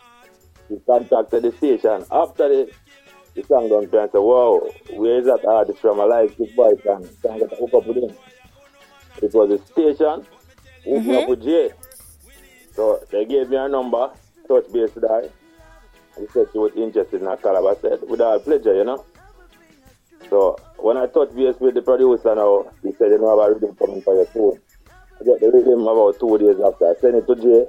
[0.69, 2.71] He contacted the station after the,
[3.33, 5.99] the song done and said, Wow, where is that artist from?
[5.99, 8.15] I like his voice and can get hook up with him.
[9.21, 10.27] It was the station,
[10.85, 11.29] me up mm-hmm.
[11.29, 11.71] with Jay.
[12.73, 14.11] So they gave me a number,
[14.47, 15.29] touch base with her.
[16.17, 17.77] He said she was interested in a collab.
[17.77, 19.05] I said, with all pleasure, you know.
[20.29, 23.51] So when I touched base with the producer now, he said, you know, I have
[23.51, 24.59] a rhythm coming for your phone.
[25.19, 26.89] I get the rhythm about two days after.
[26.89, 27.65] I sent it to Jay.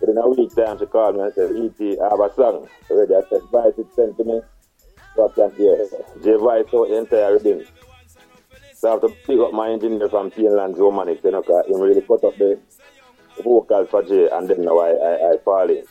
[0.00, 3.14] Within a week time, she called me and said, E.T., I have a song already.
[3.14, 4.40] I said, Vice, it sent to me.
[5.14, 5.76] So I can hear
[6.22, 7.66] Jay Vice out the entire rhythm.
[8.74, 11.64] So I have to pick up my engineer from Finland, Joe Manix, you know, because
[11.66, 12.58] he really cut up the
[13.42, 15.84] vocal for Jay, and then now I, I, I fall in.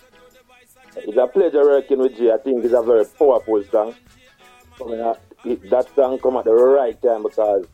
[1.03, 2.33] It's a pleasure working with you.
[2.33, 3.95] I think it's a very powerful song.
[4.79, 7.65] That song come at the right time because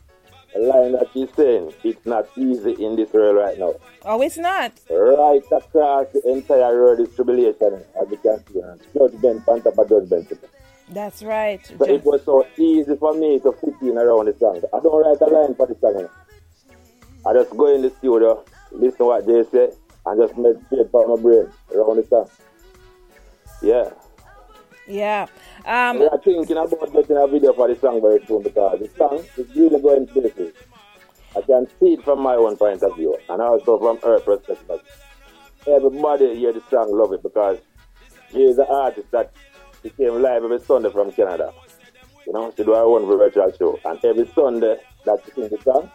[0.54, 3.74] the line that she's saying, it's not easy in this world right now.
[4.02, 4.72] Oh, it's not.
[4.90, 8.60] Right across the entire world is tribulation, as you can see.
[8.96, 10.32] Judgment, on top of judgment.
[10.90, 11.66] That's right.
[11.66, 14.62] So it was so easy for me to fit in around the song.
[14.72, 16.08] I don't write a line for the song.
[17.26, 19.70] I just go in the studio, listen to what they say,
[20.06, 22.28] and just meditate for my brain around the song.
[23.64, 23.90] Yeah.
[24.86, 25.26] Yeah.
[25.64, 28.90] Um, We are thinking about getting a video for the song very soon because the
[28.98, 30.52] song is really going places.
[31.34, 34.82] I can see it from my own point of view and also from her perspective.
[35.66, 37.58] Everybody hear the song love it because
[38.30, 39.32] she is an artist that
[39.82, 41.52] she came live every Sunday from Canada.
[42.26, 43.80] You know, she do her own virtual show.
[43.86, 45.90] And every Sunday that she sings the song,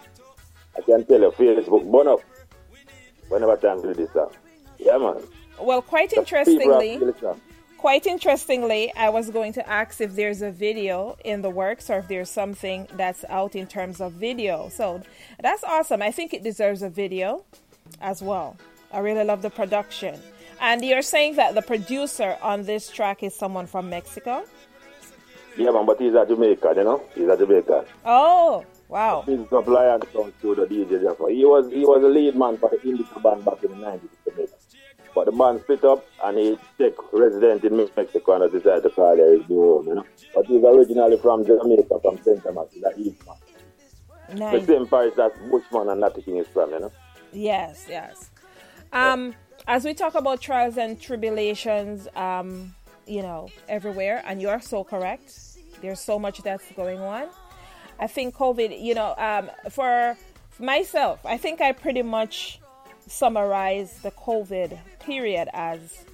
[0.75, 2.21] I can tell you, Facebook burn up
[3.29, 4.31] whenever time to do this song.
[4.79, 5.21] Yeah, man.
[5.61, 6.99] well, quite interestingly.
[7.79, 11.99] Quite interestingly, I was going to ask if there's a video in the works or
[11.99, 14.67] if there's something that's out in terms of video.
[14.67, 15.01] So
[15.41, 16.01] that's awesome.
[16.01, 17.45] I think it deserves a video
[18.01, 18.57] as well.
[18.91, 20.19] I really love the production.
[20.59, 24.43] And you're saying that the producer on this track is someone from Mexico?
[25.55, 27.01] Yeah, man, but he's a Jamaican, you know?
[27.15, 27.85] He's a Jamaican.
[28.03, 29.23] Oh, wow.
[29.25, 30.99] He's Lion Sound Studio DJ
[31.31, 34.09] He was he was the lead man for the Indica band back in the 90s
[34.25, 34.58] Jamaica.
[35.13, 39.15] But the man split up and he took resident in Mexico and decided to call
[39.15, 40.05] there his new home, you know.
[40.35, 42.43] But he's originally from Jamaica, from St.
[42.43, 43.37] Thomas, an East man.
[44.51, 46.91] The same parish that Bushman and Natty King is from, you know.
[47.33, 48.29] Yes, yes.
[48.93, 49.35] Um,
[49.67, 54.83] as we talk about trials and tribulations, um, you know, everywhere, and you are so
[54.83, 55.33] correct.
[55.81, 57.27] There's so much that's going on.
[57.99, 60.17] I think COVID, you know, um, for
[60.59, 62.59] myself, I think I pretty much
[63.07, 64.77] summarize the COVID
[65.09, 66.05] period as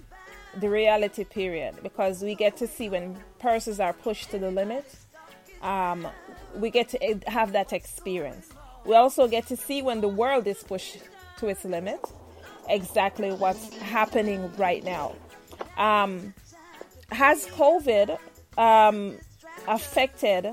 [0.62, 4.86] the reality period because we get to see when persons are pushed to the limit.
[5.62, 6.08] Um,
[6.56, 8.48] we get to have that experience.
[8.86, 11.00] We also get to see when the world is pushed
[11.40, 12.00] to its limit,
[12.70, 15.16] exactly what's happening right now.
[15.78, 16.34] Um,
[17.12, 18.18] has COVID
[18.58, 19.18] um,
[19.68, 20.44] affected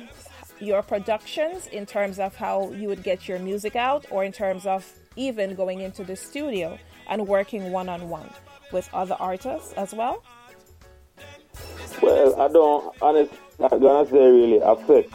[0.58, 4.66] your productions in terms of how you would get your music out, or in terms
[4.66, 4.80] of
[5.14, 6.78] even going into the studio
[7.12, 8.28] and working one on one
[8.72, 10.24] with other artists as well?
[12.02, 15.12] Well, I don't honestly, I'm gonna say really affect.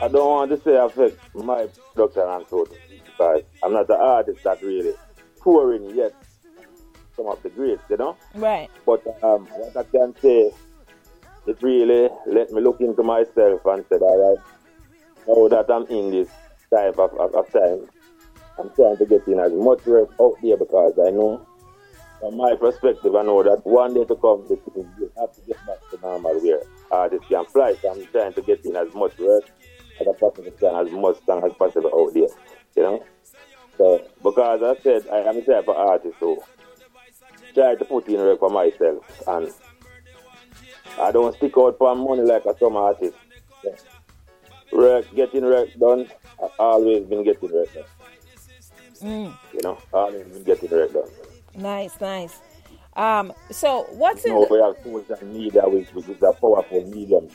[0.00, 2.68] I don't want to say affect my production and so
[3.04, 4.92] because I'm not the artist that really
[5.42, 6.14] touring yet
[7.16, 8.16] some of the greats, you know.
[8.34, 8.70] Right.
[8.86, 10.52] But um, what I can say,
[11.46, 14.44] it really let me look into myself and said, all right,
[15.26, 16.28] now that I'm in this
[16.70, 17.88] type of, of, of time,
[18.58, 21.46] I'm trying to get in as much work out there because I know,
[22.20, 25.40] from my perspective, I know that one day to come, the things will have to
[25.46, 27.74] get back to normal where artists can fly.
[27.82, 29.44] So I'm trying to get in as much work
[30.00, 32.28] as I possibly can, as much time as possible out there,
[32.76, 33.04] you know.
[33.76, 36.40] So, because I said I am a type of artist who
[37.54, 39.52] try to put in work for myself and
[40.98, 43.16] I don't stick out for money like a some artist.
[43.64, 43.72] Yeah.
[44.72, 46.08] Work, getting work done,
[46.42, 47.84] I've always been getting work done.
[49.04, 49.36] Mm.
[49.52, 51.08] You know, always been getting work done.
[51.56, 52.40] Nice, nice.
[52.96, 54.76] Um, so what's You in know, we have
[55.12, 57.28] social media, which, which is a powerful medium.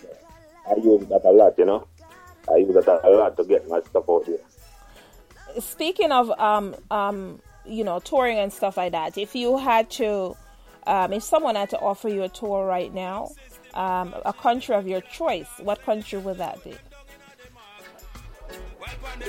[0.67, 1.87] I use that a lot, you know.
[2.51, 4.37] I use that a lot to get my stuff out there.
[5.61, 10.35] speaking of um um you know touring and stuff like that if you had to
[10.87, 13.29] um if someone had to offer you a tour right now
[13.73, 16.73] um a country of your choice what country would that be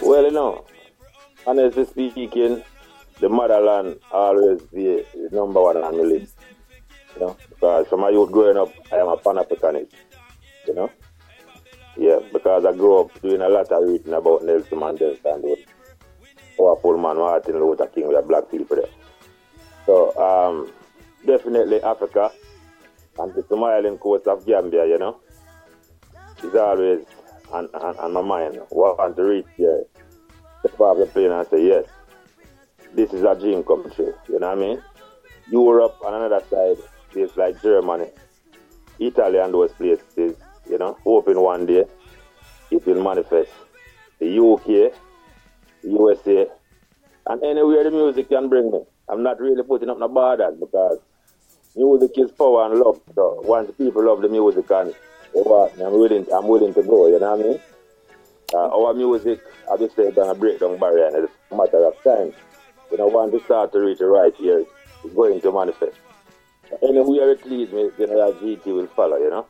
[0.03, 0.65] Well, you know,
[1.47, 2.63] honestly speaking,
[3.21, 6.37] the motherland always be the number one on the list.
[7.15, 9.93] You know, because from my youth growing up, I am a Pan Africanist.
[10.67, 10.91] You know,
[11.97, 15.59] yeah, because I grew up doing a lot of reading about Nelson Mandela and those
[16.57, 18.87] powerful man, Martin Luther King, with black people there.
[19.87, 20.73] So, um,
[21.27, 22.31] definitely Africa
[23.19, 25.21] and the Somalian coast of Gambia, you know,
[26.43, 27.05] is always
[27.51, 28.61] on, on, on my mind.
[28.71, 30.00] Want to reach step
[30.63, 31.85] the plane and say, yes,
[32.95, 34.15] this is a dream come true.
[34.29, 34.83] You know what I mean?
[35.51, 36.77] Europe on another side,
[37.11, 38.09] places like Germany,
[38.99, 40.37] Italy and those places,
[40.69, 41.85] you know, hoping one day
[42.71, 43.51] it will manifest.
[44.19, 44.93] The UK,
[45.83, 46.47] USA,
[47.27, 48.81] and anywhere the music can bring me.
[49.09, 50.99] I'm not really putting up no borders because
[51.75, 53.01] music is power and love.
[53.15, 54.95] So once people love the music and
[55.35, 57.09] they want me, I'm willing, I'm willing to go.
[57.09, 57.61] You know what I mean?
[58.53, 62.33] Uh, our music, obviously, gonna break down barrier, and it's a matter of time.
[62.91, 64.65] You know, once it start to reach the right here,
[65.05, 65.97] it's going to manifest.
[66.83, 69.17] Anywhere it leads me, you know, that GT will follow.
[69.17, 69.47] You know.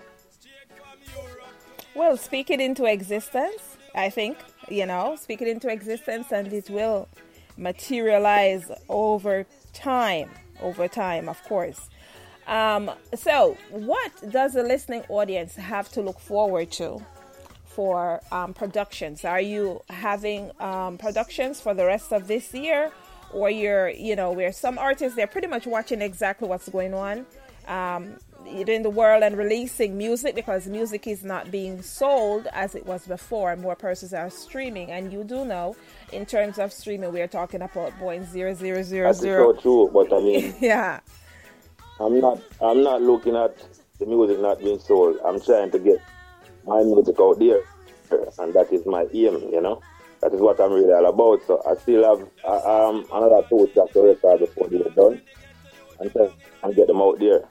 [1.94, 6.70] well speak it into existence i think you know speak it into existence and it
[6.70, 7.08] will
[7.56, 10.30] materialize over time
[10.62, 11.88] over time of course
[12.46, 17.04] um, so what does the listening audience have to look forward to
[17.70, 22.90] for um, productions are you having um, productions for the rest of this year
[23.32, 27.24] or you're you know where some artists they're pretty much watching exactly what's going on
[27.68, 32.84] um, in the world and releasing music because music is not being sold as it
[32.86, 33.54] was before.
[33.56, 35.76] More persons are streaming, and you do know,
[36.12, 39.90] in terms of streaming, we are talking about point zero zero zero That's so true,
[39.92, 41.00] but I mean, Yeah,
[42.00, 43.56] I'm not, I'm not looking at
[43.98, 45.18] the music not being sold.
[45.24, 46.00] I'm trying to get
[46.64, 47.60] my music out there,
[48.38, 49.50] and that is my aim.
[49.52, 49.80] You know,
[50.20, 51.46] that is what I'm really all about.
[51.46, 55.20] So I still have uh, um, another two tracks to record before they're done,
[56.00, 56.12] and
[56.62, 57.42] and get them out there.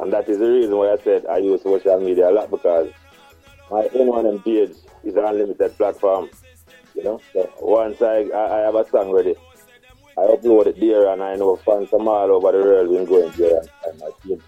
[0.00, 2.92] And that is the reason why I said I use social media a lot because
[3.70, 6.30] my N1M page is an unlimited platform.
[6.94, 9.34] You know, so once I, I, I have a song ready,
[10.16, 13.30] I upload it there and I know fans from all over the world been going
[13.32, 14.42] there and, and my team.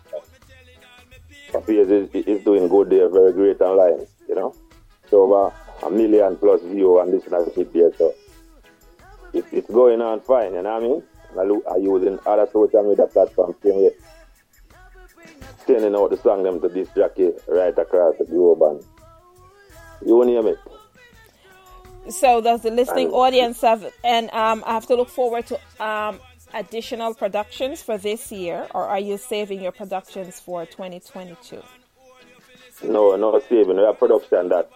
[1.58, 4.54] Page is, is doing good there, very great online, you know.
[5.10, 8.14] So over a million plus view and listenership there, so
[9.32, 11.02] it, it's going on fine, you know what I mean?
[11.30, 13.90] And I, look, I using other social media platforms same way.
[15.66, 18.84] Sending out the song them to disc jockey right across the globe and
[20.06, 20.58] you name it.
[22.12, 25.54] So does the listening And- audience have and um I have to look forward to
[25.84, 26.18] um
[26.54, 31.62] additional productions for this year or are you saving your productions for 2022?
[32.84, 33.76] No, no saving.
[33.76, 34.70] We production that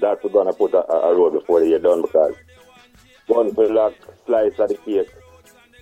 [0.00, 2.34] that we're gonna put a, a road before the year done because
[3.26, 5.08] one for like slice of the cake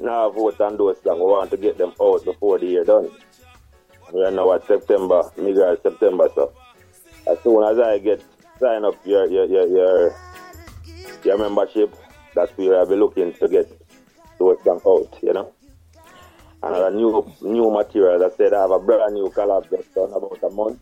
[0.00, 1.18] now vote on those songs.
[1.18, 3.10] We want to get them out before the year done.
[4.12, 6.52] We are now at September, middle September, so
[7.30, 8.22] as soon as I get
[8.60, 10.16] sign up your your your your,
[11.24, 11.94] your membership,
[12.34, 13.83] that's where I'll be looking to get
[14.44, 15.52] those songs out, you know.
[16.62, 18.24] And a new new material.
[18.24, 20.80] I said I have a brand new collab just done about a month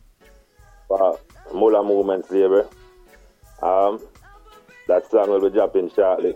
[0.86, 1.18] for
[1.52, 2.70] Muller Movement label.
[3.60, 4.00] Um,
[4.86, 6.34] that song will be dropping shortly.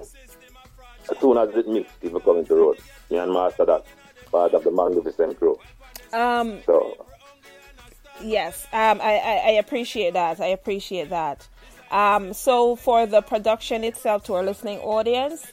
[1.10, 2.78] As soon as it mixed, it will come into road.
[3.10, 3.84] Me and Master that
[4.32, 5.58] part of the Magnificent crew.
[6.12, 7.06] Um, So
[8.20, 10.40] yes, um, I, I, I appreciate that.
[10.40, 11.46] I appreciate that.
[11.90, 15.46] Um, so for the production itself, to our listening audience,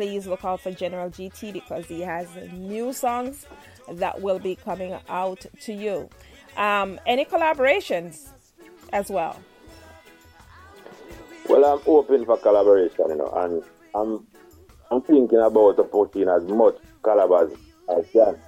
[0.00, 3.44] please look out for General GT because he has new songs
[3.86, 6.08] that will be coming out to you.
[6.56, 8.28] Um, any collaborations
[8.94, 9.38] as well?
[11.50, 13.62] Well, I'm open for collaboration, you know, and
[13.94, 14.26] I'm
[14.90, 17.58] I'm thinking about putting as much collab as
[17.90, 18.38] I can.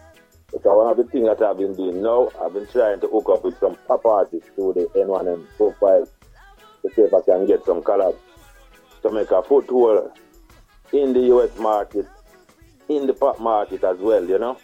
[0.50, 3.28] Because one of the things that I've been doing now, I've been trying to hook
[3.28, 6.08] up with some pop artists through the N1M profile
[6.80, 8.16] to see if I can get some collab
[9.02, 10.12] to make a foothold
[10.92, 12.06] in the US market,
[12.88, 14.58] in the pop market as well, you know.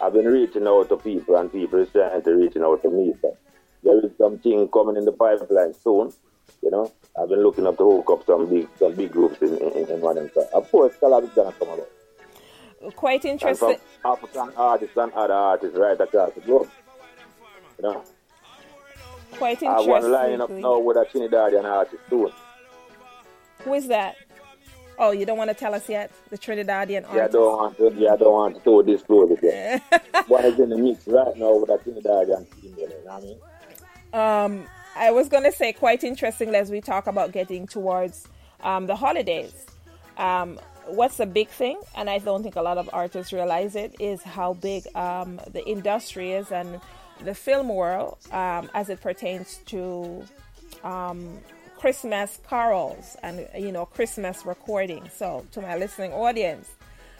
[0.00, 3.14] I've been reaching out to people and people is trying to reaching out to me.
[3.22, 3.36] So
[3.82, 6.12] there is something coming in the pipeline soon,
[6.62, 6.92] you know.
[7.20, 10.00] I've been looking up to hook up some big some big groups in, in, in
[10.00, 10.30] one of.
[10.34, 11.86] So of course collab is gonna come along.
[12.96, 13.76] Quite And from interesting.
[14.04, 16.68] African artists and other artists right across the globe.
[17.78, 18.04] You know.
[19.32, 19.68] Quite interesting.
[19.68, 22.32] I have one line up now with a Trinidadian artist soon.
[23.64, 24.16] Who is that?
[25.04, 26.12] Oh, you don't want to tell us yet?
[26.30, 27.14] The Trinidadian artist?
[27.16, 29.82] Yeah, I don't want to yeah, I don't want to disclose it yet.
[30.28, 34.46] One is in the mix right now with a Trinidadian female, you know what I
[34.54, 34.60] mean?
[34.62, 38.28] Um, I was going to say quite interesting as we talk about getting towards
[38.60, 39.66] um, the holidays.
[40.18, 43.96] Um, what's a big thing, and I don't think a lot of artists realize it,
[43.98, 46.80] is how big um, the industry is and
[47.24, 50.22] the film world um, as it pertains to
[50.84, 51.40] um,
[51.82, 55.02] Christmas carols and you know Christmas recording.
[55.12, 56.68] So to my listening audience,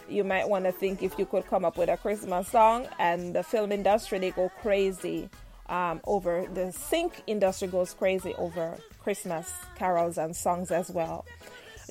[0.09, 3.35] you might want to think if you could come up with a Christmas song, and
[3.35, 5.29] the film industry they go crazy
[5.69, 11.27] um, over the sync industry goes crazy over Christmas carols and songs as well.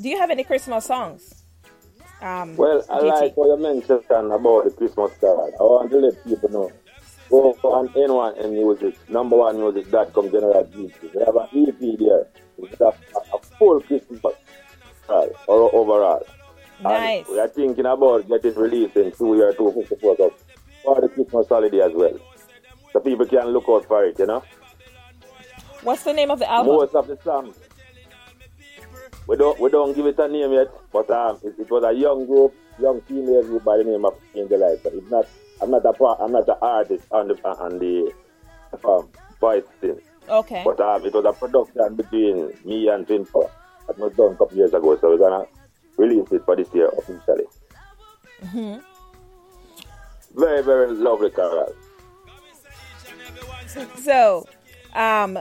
[0.02, 1.44] Do you have any Christmas songs?
[2.22, 3.04] Um, Well, I GT?
[3.10, 5.54] like what you mentioned about the Christmas card.
[5.60, 6.72] I want to let people know.
[7.30, 11.14] Go on N1 and music, number one music.com general GT.
[11.14, 12.28] We have an EP there.
[12.64, 14.20] It's a, a full Christmas
[15.48, 16.26] or overall.
[16.80, 17.28] And Nice.
[17.30, 20.34] we are thinking about getting released in two year 254 so
[20.84, 22.18] for the Christmas holiday as well.
[22.92, 24.44] So people can look out for it, you know.
[25.84, 26.76] What's the name of the album?
[26.76, 27.56] Most of the songs.
[29.28, 31.94] We don't we don't give it a name yet, but um, it, it was a
[31.94, 34.80] young group, young female group by the name of Angel Eyes.
[34.84, 35.28] So It's not
[35.62, 38.12] I'm not a I'm not an artist on the on the
[38.84, 39.10] um,
[39.40, 40.00] voice thing,
[40.30, 40.62] Okay.
[40.64, 43.50] but um, it was a production between me and Power
[43.88, 44.98] that was done a couple years ago.
[45.00, 45.46] So we're gonna
[45.98, 47.46] release it for this year officially.
[48.44, 48.78] hmm
[50.36, 51.74] Very very lovely carol.
[54.00, 54.46] So,
[54.94, 55.40] um,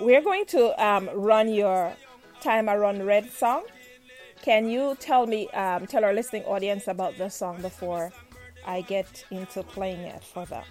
[0.00, 1.94] we're going to um, run your
[2.42, 3.64] Time around Red song.
[4.42, 8.12] Can you tell me, um, tell our listening audience about the song before
[8.66, 10.64] I get into playing it for them?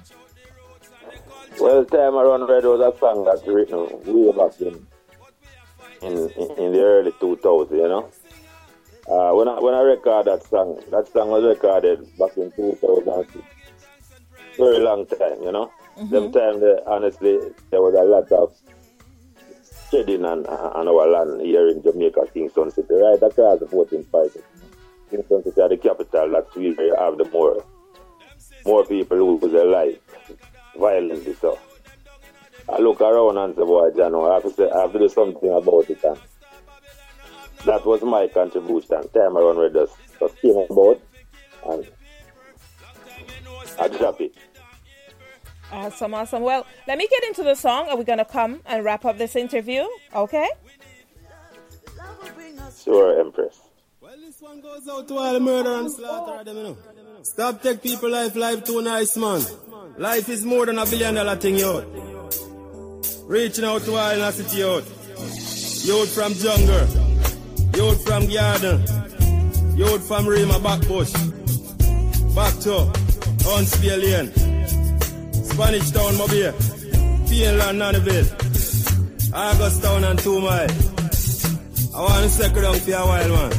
[1.60, 4.86] Well, time around red was a song that's written way back in
[6.02, 8.10] in, in, in the early 2000s, you know.
[9.08, 13.46] Uh, when I when I record that song, that song was recorded back in 2006.
[14.58, 15.72] Very long time, you know.
[15.96, 17.40] Them time, there, honestly,
[17.72, 18.54] there was a lot of
[19.92, 24.42] shedding on, on our land here in Jamaica, Kingston City, right across the 14 fighting.
[25.10, 27.64] Kingston City are the capital, that's where you have the more
[28.66, 30.00] more people who lose their life
[30.78, 31.34] violently.
[31.36, 31.58] So
[32.70, 35.10] I look around and say, boy, Jano, I have to say, I have to do
[35.10, 36.04] something about it.
[36.04, 36.18] And
[37.66, 39.08] that was my contribution.
[39.10, 41.02] Time around where just, just came about
[41.68, 41.88] and
[43.80, 44.36] I drop it.
[45.72, 46.44] Awesome, awesome.
[46.44, 47.90] Well, let me get into the song.
[47.90, 49.84] Are we going to come and wrap up this interview?
[50.16, 50.48] Okay.
[51.98, 53.60] Love will Sure, Empress.
[54.00, 56.78] Well, this one goes out to all murder and slaughter of them, you know.
[57.24, 59.42] Stop take people life, life too nice, man.
[59.98, 61.80] Life is more than a billion dollar thing, yo.
[63.28, 64.78] Reaching out to all in the city, yo.
[64.78, 66.88] Youth from jungle,
[67.78, 68.82] youth from garden,
[69.78, 71.14] youth from Rema Backbush,
[72.36, 72.92] back to
[73.48, 74.32] Huntsville Lane,
[75.46, 76.52] Spanish Town, Mobile,
[77.30, 80.70] Finland, Nannyville, August Town and Two Mile.
[81.96, 83.52] I want to second down for a while, man.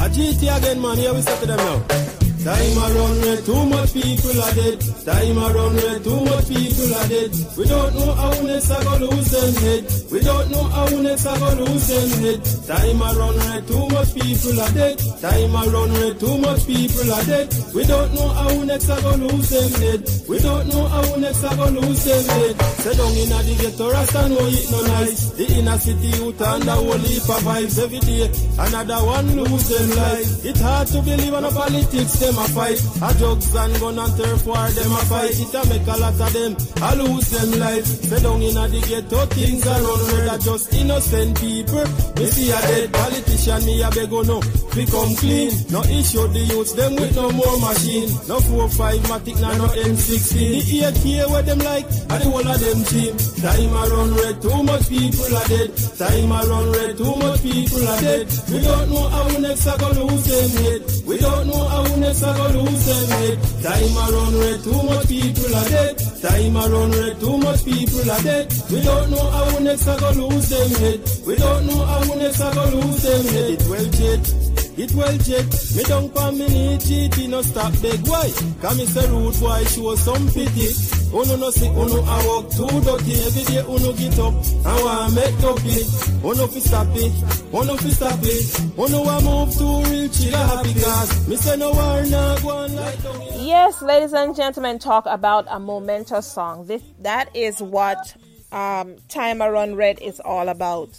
[0.00, 0.96] A GT again, man.
[0.96, 2.19] Here we start to them now.
[2.40, 4.80] Time a run where too much people are dead.
[5.04, 7.30] Time a run where too much people are dead.
[7.52, 9.84] We don't know how next I go lose them head.
[10.10, 12.40] We don't know how next I go lose them head.
[12.64, 14.98] Time a run where too much people are dead.
[15.20, 17.46] Time a run where too much people are dead.
[17.74, 20.00] We don't know how next I go lose them head.
[20.26, 22.56] We don't know how next I go lose them head.
[22.80, 25.30] Say down inna the ghetto, Rasta know it no nice.
[25.36, 28.32] The inner city youth and the whole heap of vibes every day.
[28.56, 30.44] Another one lose them life.
[30.46, 32.80] It hard to believe on the politics them a fight.
[33.02, 35.34] A drugs and gun and turf war them a fight.
[35.34, 36.52] It a make a lot of them
[36.82, 37.86] a lose them life.
[37.86, 40.28] Say down inna the ghetto things are run red.
[40.30, 41.86] Are just innocent people.
[42.16, 44.40] Me see a dead politician, me a beg no.
[44.74, 45.50] Become clean.
[45.70, 48.10] No issue the youths them with no more machine.
[48.28, 50.70] No four five matic, nah, no M16.
[50.70, 53.14] The AK where them like, and the whole of them team.
[53.40, 55.70] Time a run red, too much people are dead.
[55.98, 58.26] Time a run red, too much people are dead.
[58.50, 60.99] We don't know how next I go lose them head.
[61.10, 63.38] We don't know how next I go lose them head.
[63.64, 65.98] Time a run red, too much people are dead.
[66.22, 68.54] Time a run red, too much people are dead.
[68.70, 71.00] We don't know how next I go lose them head.
[71.26, 73.50] We don't know how next I go lose them head.
[73.50, 74.49] It well jet.
[74.80, 75.44] It well check,
[75.76, 78.32] me don't come me need GT, no stop beg why?
[78.62, 80.72] Come me say rude boy, show some pity.
[81.12, 83.12] Uno no see, uno a walk too dirty.
[83.20, 84.32] Every day uno get up,
[84.64, 86.24] I want make up it.
[86.24, 87.12] Uno fi stop it,
[87.52, 88.60] uno fi stop it.
[88.78, 92.74] Uno a move to real chill happy cause me say no war nah go on
[92.74, 92.98] like.
[93.36, 96.66] Yes, ladies and gentlemen, talk about a momentous song.
[96.66, 98.16] This that is what
[98.50, 100.98] um, Time I Run Red is all about.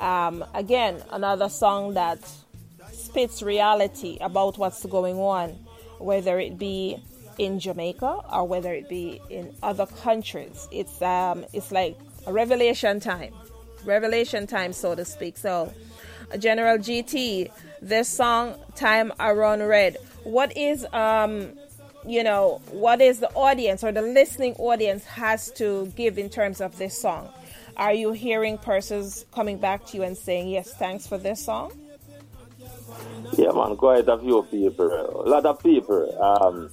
[0.00, 2.20] Um, again, another song that
[3.18, 5.50] spits reality about what's going on,
[5.98, 6.96] whether it be
[7.36, 10.68] in Jamaica or whether it be in other countries.
[10.70, 11.98] It's um, it's like
[12.28, 13.34] a revelation time,
[13.84, 15.36] revelation time, so to speak.
[15.36, 15.72] So,
[16.38, 17.50] General GT,
[17.82, 21.54] this song "Time Around Red." What is um,
[22.06, 26.60] you know, what is the audience or the listening audience has to give in terms
[26.60, 27.28] of this song?
[27.76, 31.72] Are you hearing persons coming back to you and saying, "Yes, thanks for this song"?
[33.36, 36.22] Yeah, man, quite a few people, a lot of people.
[36.22, 36.70] Um,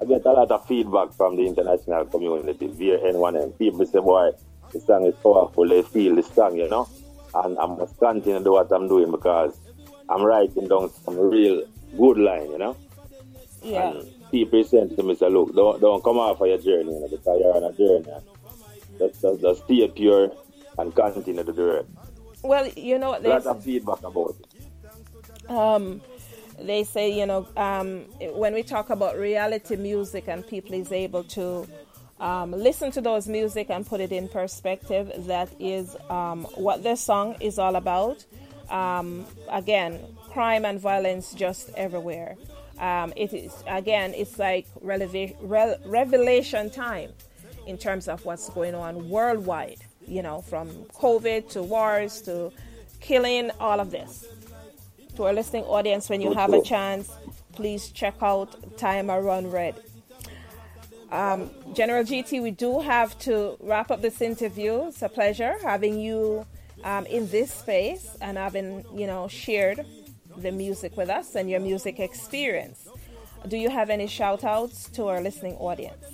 [0.00, 3.58] I get a lot of feedback from the international community via N1M.
[3.58, 4.30] People say, boy,
[4.72, 6.88] the song is powerful, they feel the song, you know.
[7.34, 9.58] And I must continue to do what I'm doing because
[10.08, 11.64] I'm writing down some real
[11.96, 12.76] good line, you know.
[13.62, 13.90] Yeah.
[13.90, 17.00] And people saying to me, say, look, don't, don't come off of your journey, you
[17.00, 18.22] know, because you're on a journey.
[18.98, 20.32] Just, just, just stay pure
[20.78, 21.86] and continue to do it.
[22.42, 24.46] Well, you know what A lot of feedback about it.
[25.50, 26.00] Um,
[26.58, 31.24] they say, you know, um, when we talk about reality music and people is able
[31.24, 31.66] to
[32.20, 37.00] um, listen to those music and put it in perspective, that is um, what this
[37.00, 38.24] song is all about.
[38.68, 39.98] Um, again,
[40.30, 42.36] crime and violence just everywhere.
[42.78, 47.10] Um, it is again, it's like releva- rel- revelation time
[47.66, 49.80] in terms of what's going on worldwide.
[50.06, 52.52] You know, from COVID to wars to
[53.00, 54.26] killing, all of this
[55.20, 57.10] to our listening audience, when you have a chance,
[57.52, 59.74] please check out Time Run Red.
[61.12, 64.86] Um, General GT, we do have to wrap up this interview.
[64.86, 66.46] It's a pleasure having you
[66.84, 69.84] um, in this space and having you know shared
[70.38, 72.88] the music with us and your music experience.
[73.46, 76.06] Do you have any shout outs to our listening audience?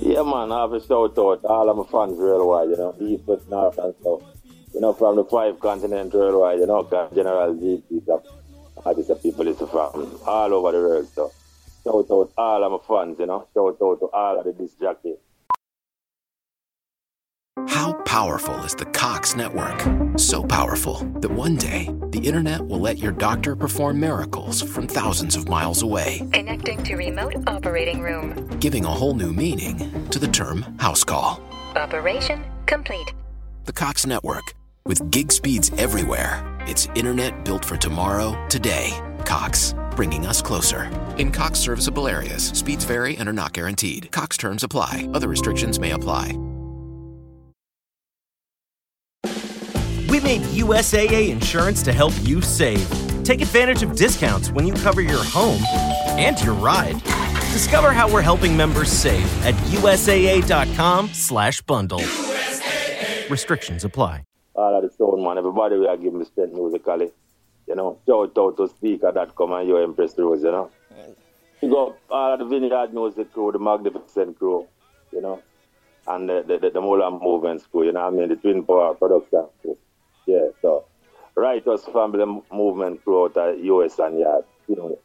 [0.00, 2.96] Yeah, man, I have a shout out to all of my fans worldwide, you know,
[2.98, 4.31] East, West, North, and South.
[4.74, 8.22] You know, from the five continents worldwide, you know, 'cause General GT, the
[8.84, 11.08] artists of people is from all over the world.
[11.14, 11.30] So,
[11.84, 14.78] shout out all of my fans, you know, shout out to all of the disc
[14.80, 15.18] jockeys.
[17.68, 19.78] How powerful is the Cox network?
[20.18, 25.36] So powerful that one day the internet will let your doctor perform miracles from thousands
[25.36, 28.34] of miles away, Connecting to remote operating room.
[28.58, 31.40] giving a whole new meaning to the term house call.
[31.76, 33.12] Operation complete.
[33.64, 34.54] The Cox network,
[34.86, 38.90] with gig speeds everywhere, it's internet built for tomorrow, today.
[39.24, 40.90] Cox, bringing us closer.
[41.18, 44.10] In Cox serviceable areas, speeds vary and are not guaranteed.
[44.12, 46.36] Cox terms apply, other restrictions may apply.
[50.08, 52.86] We made USAA insurance to help you save.
[53.24, 55.62] Take advantage of discounts when you cover your home
[56.18, 57.02] and your ride.
[57.52, 62.02] Discover how we're helping members save at usaa.com/bundle.
[63.30, 64.24] Restrictions apply.
[64.54, 67.10] All of the sound, man, everybody we are giving me strength musically.
[67.66, 70.70] You know, shout out to Spreaker.com and your Empress Rose, you know.
[71.60, 74.66] You go all of the Vineyard Music crew, the Magnificent crew,
[75.12, 75.40] you know,
[76.08, 78.64] and the, the, the, the Mola Movements crew, you know what I mean, the Twin
[78.64, 79.78] Power Production crew.
[80.26, 80.84] Yeah, so
[81.34, 84.44] righteous family movement throughout the US and yard.
[84.68, 84.98] You know.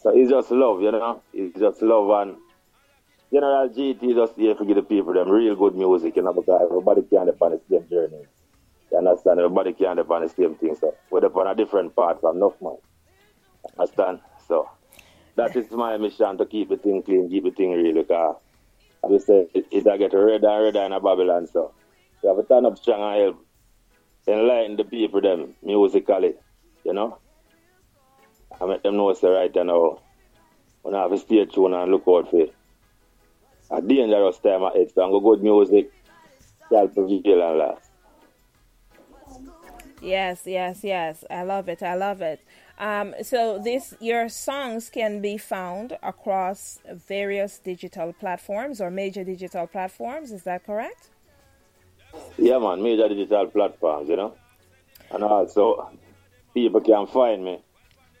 [0.00, 1.22] So it's just love, you know.
[1.32, 2.36] It's just love and
[3.32, 6.60] General GT just here to give the people them real good music, you know, because
[6.62, 8.24] everybody can't depend on the same journey.
[8.94, 9.40] You understand?
[9.40, 10.76] Everybody can't depend on the same thing.
[10.76, 12.76] So we're on a different path from enough man.
[13.76, 14.20] Understand?
[14.46, 14.70] So
[15.34, 18.36] that is my mission to keep the thing clean, keep the thing real because
[19.04, 21.48] as I say, it, it get redder and redder in a Babylon.
[21.48, 21.74] So
[22.22, 23.46] we have to turn up strong and help
[24.28, 26.34] enlighten the people them musically,
[26.84, 27.18] you know.
[28.60, 30.02] I make them know it's the right and know.
[30.82, 32.54] When I have to stay tuned and look out for it.
[33.72, 35.90] A dangerous time ahead, so I'm go good music
[36.68, 37.83] shall prevail and last.
[40.04, 41.24] Yes, yes, yes.
[41.30, 41.82] I love it.
[41.82, 42.40] I love it.
[42.78, 49.66] Um, so this your songs can be found across various digital platforms or major digital
[49.66, 50.30] platforms.
[50.30, 51.08] Is that correct?
[52.36, 54.34] Yeah, man, major digital platforms, you know.
[55.10, 55.90] And also,
[56.52, 57.62] people can find me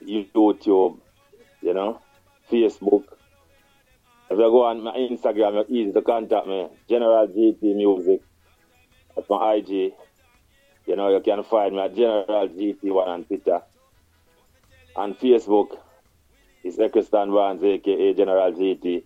[0.02, 0.98] YouTube,
[1.60, 2.00] you know,
[2.50, 3.04] Facebook.
[4.30, 6.68] If you go on my Instagram, it's easy to contact me.
[6.88, 8.22] General GT Music.
[9.14, 9.92] That's my IG.
[10.86, 13.62] You know, you can find me at General GT1 on Twitter.
[14.96, 15.78] On Facebook,
[16.62, 19.02] it's Ekistan Barnes, aka General GT.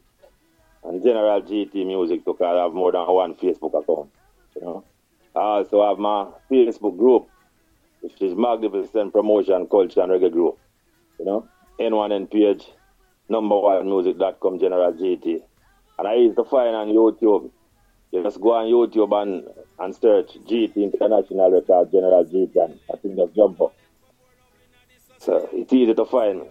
[0.84, 4.10] And General GT Music, because I have more than one Facebook account.
[4.56, 4.84] You know.
[5.36, 7.28] I also have my Facebook group,
[8.00, 10.58] which is Magnificent Promotion Culture and Reggae Group.
[11.18, 11.48] You know,
[11.78, 12.66] N1M page,
[13.28, 15.42] number one music.com, General GT.
[15.98, 17.50] And I used to find on YouTube.
[18.10, 19.46] You just go on YouTube and,
[19.78, 23.74] and search GT International Record General GT and I think just jump up.
[25.18, 26.48] So it's easy to find me.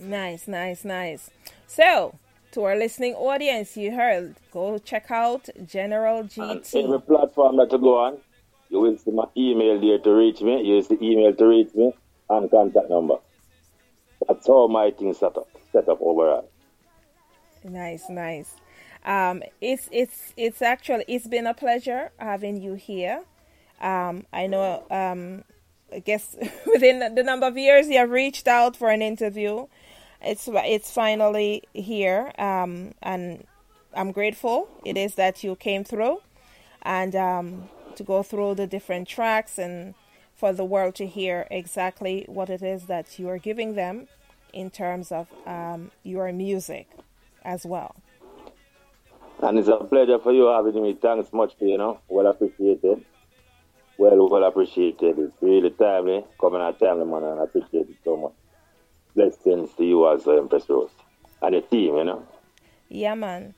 [0.00, 1.30] Nice, nice, nice.
[1.66, 2.14] So,
[2.52, 6.84] to our listening audience, you heard, go check out General And GT.
[6.84, 8.18] every platform that you go on,
[8.70, 10.62] you will see my email there to reach me.
[10.62, 11.92] You will see email to reach me
[12.30, 13.16] and contact number.
[14.26, 16.48] That's how my thing set up, set up overall.
[17.64, 18.54] Nice, nice.
[19.04, 23.22] Um, it's it's it's actually it's been a pleasure having you here.
[23.80, 24.84] Um, I know.
[24.90, 25.44] Um,
[25.92, 26.36] I guess
[26.66, 29.66] within the number of years you have reached out for an interview,
[30.20, 32.32] it's it's finally here.
[32.38, 33.44] Um, and
[33.94, 34.68] I'm grateful.
[34.84, 36.20] It is that you came through,
[36.82, 39.94] and um, to go through the different tracks and
[40.34, 44.06] for the world to hear exactly what it is that you are giving them
[44.52, 46.88] in terms of um, your music
[47.44, 47.94] as well.
[49.40, 50.98] And it's a pleasure for you having me.
[51.00, 52.00] Thanks much, you know.
[52.08, 53.04] Well appreciated.
[53.96, 55.18] Well, well appreciated.
[55.18, 58.32] It's really timely, coming at timely manner, and I appreciate it so much.
[59.14, 60.90] Blessings to you also, Empress Rose.
[61.42, 62.26] And the team, you know.
[62.88, 63.54] Yeah, man.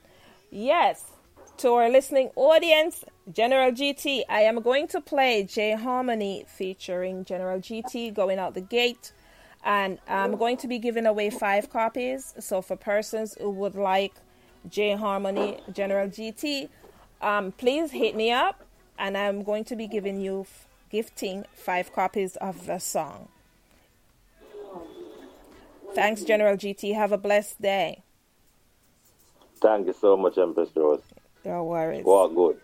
[0.49, 1.11] Yes.
[1.57, 7.59] To our listening audience, General GT, I am going to play J Harmony featuring General
[7.59, 9.13] GT going out the gate.
[9.63, 12.33] And I'm going to be giving away five copies.
[12.39, 14.13] So for persons who would like
[14.67, 16.69] J Harmony General GT,
[17.21, 18.65] um, please hit me up.
[18.97, 20.45] And I'm going to be giving you,
[20.89, 23.29] gifting five copies of the song.
[25.93, 26.95] Thanks, General GT.
[26.95, 28.03] Have a blessed day.
[29.59, 31.01] Thank you so much, Empress Rose.
[31.45, 32.05] No worries.
[32.05, 32.59] Walk good.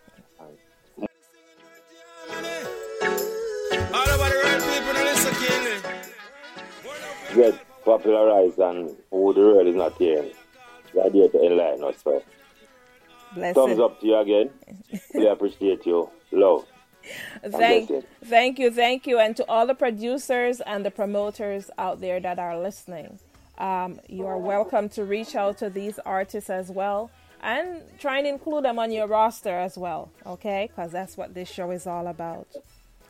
[7.38, 10.32] Get popularized and who the world is not hearing.
[10.92, 11.94] The idea to enlighten us.
[12.02, 12.20] So,
[13.32, 13.54] Blessed.
[13.54, 14.50] thumbs up to you again.
[15.14, 16.10] we appreciate you.
[16.32, 16.66] Love.
[17.46, 17.92] Thank,
[18.24, 22.40] thank you, thank you, and to all the producers and the promoters out there that
[22.40, 23.20] are listening.
[23.56, 27.08] Um, you are welcome to reach out to these artists as well
[27.40, 30.70] and try and include them on your roster as well, okay?
[30.70, 32.48] Because that's what this show is all about.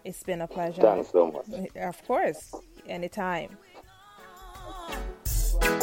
[0.04, 0.82] It's been a pleasure.
[0.82, 1.66] Thanks so much.
[1.76, 2.54] Of course,
[2.86, 3.56] anytime.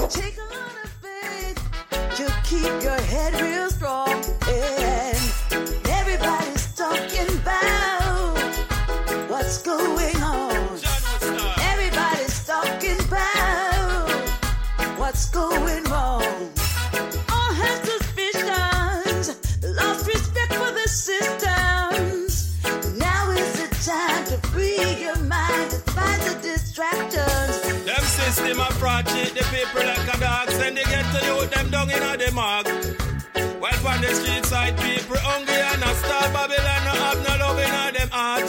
[0.10, 1.58] Take a lot of faith
[1.90, 4.24] to keep your head real strong.
[4.48, 5.18] And
[5.90, 8.38] everybody's talking about
[9.28, 10.45] what's going on.
[29.26, 30.50] Cheat the people like a dog.
[30.50, 32.68] Send they get to you, them down in a the mark.
[33.60, 37.60] While on the street side, people hungry and a star Babylon no have no love
[37.60, 38.48] in them heart.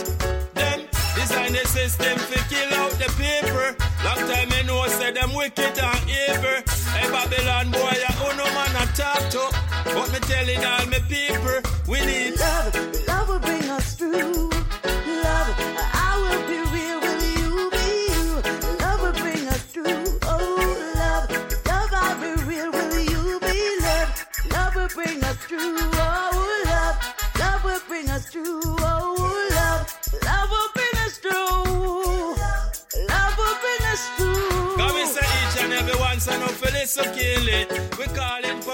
[0.55, 0.81] Them
[1.15, 3.71] design the system to kill out the people.
[4.05, 6.59] Long time me know say them wicked and evil.
[6.93, 9.45] Hey Babylon boy, who no man a talk to.
[9.85, 12.86] But me telling all me people, we need Love,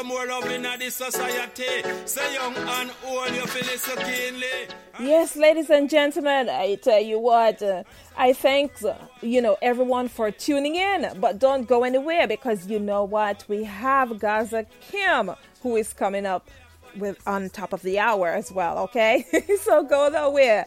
[0.04, 1.82] more love in the society.
[2.06, 4.68] Say young and old, you Phyllis O'Keely.
[5.00, 7.84] Yes, ladies and gentlemen, I tell you what, uh,
[8.16, 12.78] I thank uh, you know everyone for tuning in, but don't go anywhere because you
[12.78, 15.32] know what, we have Gaza Kim
[15.62, 16.50] who is coming up
[16.96, 18.78] with on top of the hour as well.
[18.78, 19.24] Okay,
[19.62, 20.66] so go nowhere,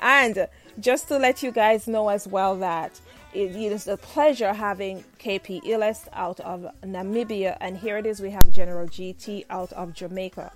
[0.00, 0.48] and
[0.80, 3.00] just to let you guys know as well that
[3.34, 8.30] it is a pleasure having KP Illest out of Namibia, and here it is we
[8.30, 10.52] have General GT out of Jamaica.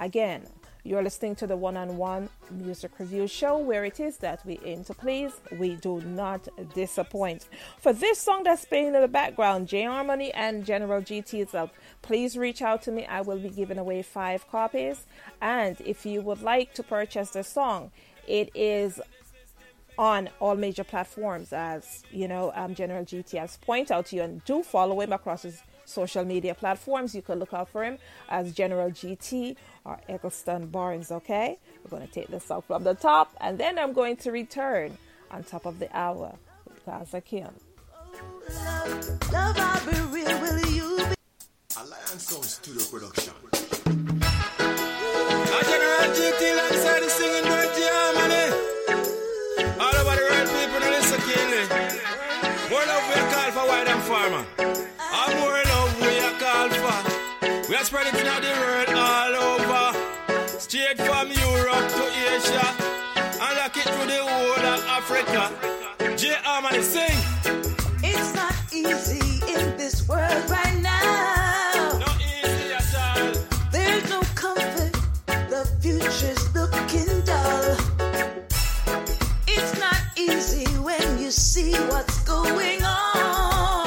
[0.00, 0.46] Again,
[0.86, 4.60] you're listening to the one on one music review show where it is that we
[4.66, 7.48] aim to please, we do not disappoint.
[7.80, 11.74] For this song that's playing in the background, J Harmony and General GT is up.
[12.02, 13.06] Please reach out to me.
[13.06, 15.06] I will be giving away five copies.
[15.40, 17.90] And if you would like to purchase the song,
[18.28, 19.00] it is
[19.98, 24.22] on all major platforms as you know um, general gt has pointed out to you
[24.22, 27.98] and do follow him across his social media platforms you can look out for him
[28.28, 32.94] as general gt or eggleston barnes okay we're going to take this song from the
[32.94, 34.96] top and then i'm going to return
[35.30, 36.34] on top of the hour
[36.68, 37.50] with gaza kim
[39.32, 41.14] Love, I'll real, will you be?
[41.76, 43.32] Alliance Sound Studio Production.
[44.24, 48.73] A General GT alongside the singing bird J Harmony.
[49.80, 51.64] All over the world, people know this O'Keely.
[52.70, 54.44] More love we call for white and farmer.
[54.58, 57.68] And more love we a call for.
[57.68, 59.98] We are spreading it out the world all over.
[60.60, 62.66] Straight from Europe to Asia.
[63.42, 65.73] And lock it to the whole of Africa.
[81.34, 83.86] See what's going on.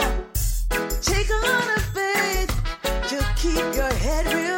[1.02, 2.52] Take a lot of faith
[3.08, 4.57] to keep your head real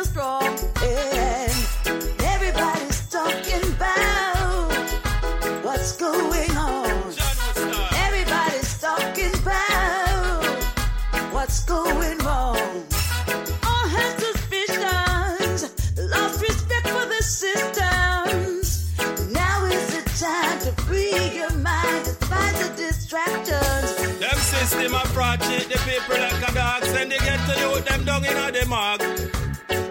[25.60, 26.84] cheat the people like a dog.
[26.86, 29.02] Send to you, them down in the mark.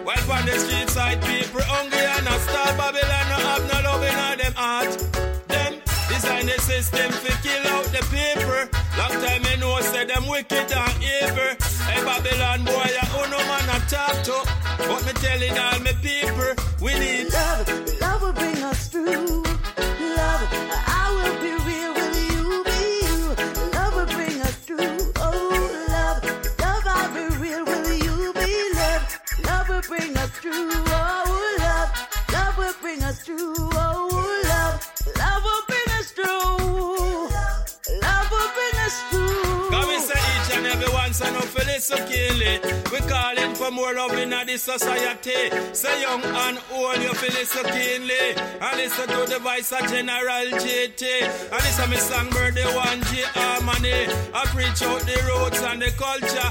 [0.05, 4.03] While on the street side, people hungry and a star Babylon no have no love
[4.03, 4.91] in them heart.
[5.47, 5.73] Them
[6.09, 8.63] design the system to kill out the people.
[8.97, 11.51] Long time me know say them wicked and evil.
[11.85, 14.37] Hey Babylon boy, who no man a talk to.
[14.77, 17.68] But me telling all me people, we need love
[43.59, 45.51] for more love in the society.
[45.73, 48.39] Say young and old, you Phyllis O'Keely.
[48.61, 51.03] And listen to the voice of General GT.
[51.51, 54.07] And this is my songbird, the one J Harmony.
[54.33, 56.49] I preach out the roots and the culture.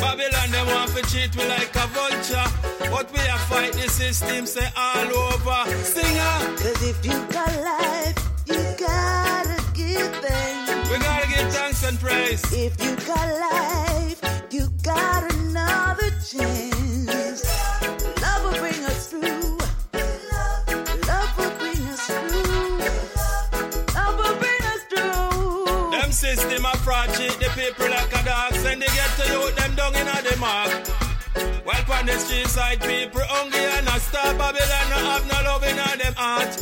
[0.00, 2.48] Babylon, they want to cheat we like a vulture.
[2.92, 5.60] But we are fight the system, say all over.
[5.82, 6.56] Singer, ah.
[6.60, 10.90] Cause if you got life, you gotta give thanks.
[10.90, 12.44] we gotta give thanks and praise.
[12.52, 13.89] If you got life,
[29.20, 30.70] to you, them down in the mark.
[31.64, 35.64] While on the street side, people hungry and a star Babylon no have no love
[35.64, 36.52] in them heart.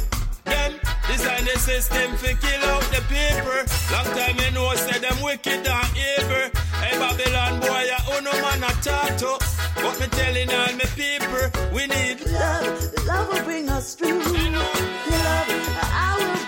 [0.44, 0.72] Them
[1.06, 3.60] design the system to kill out the people.
[3.92, 6.46] Long time you know say them wicked and evil.
[6.82, 9.38] Hey Babylon boy, ya who no man a talk to.
[9.76, 14.18] But me telling all me people, we need Love, love will bring us through.
[14.18, 15.48] Love,
[15.90, 16.47] I will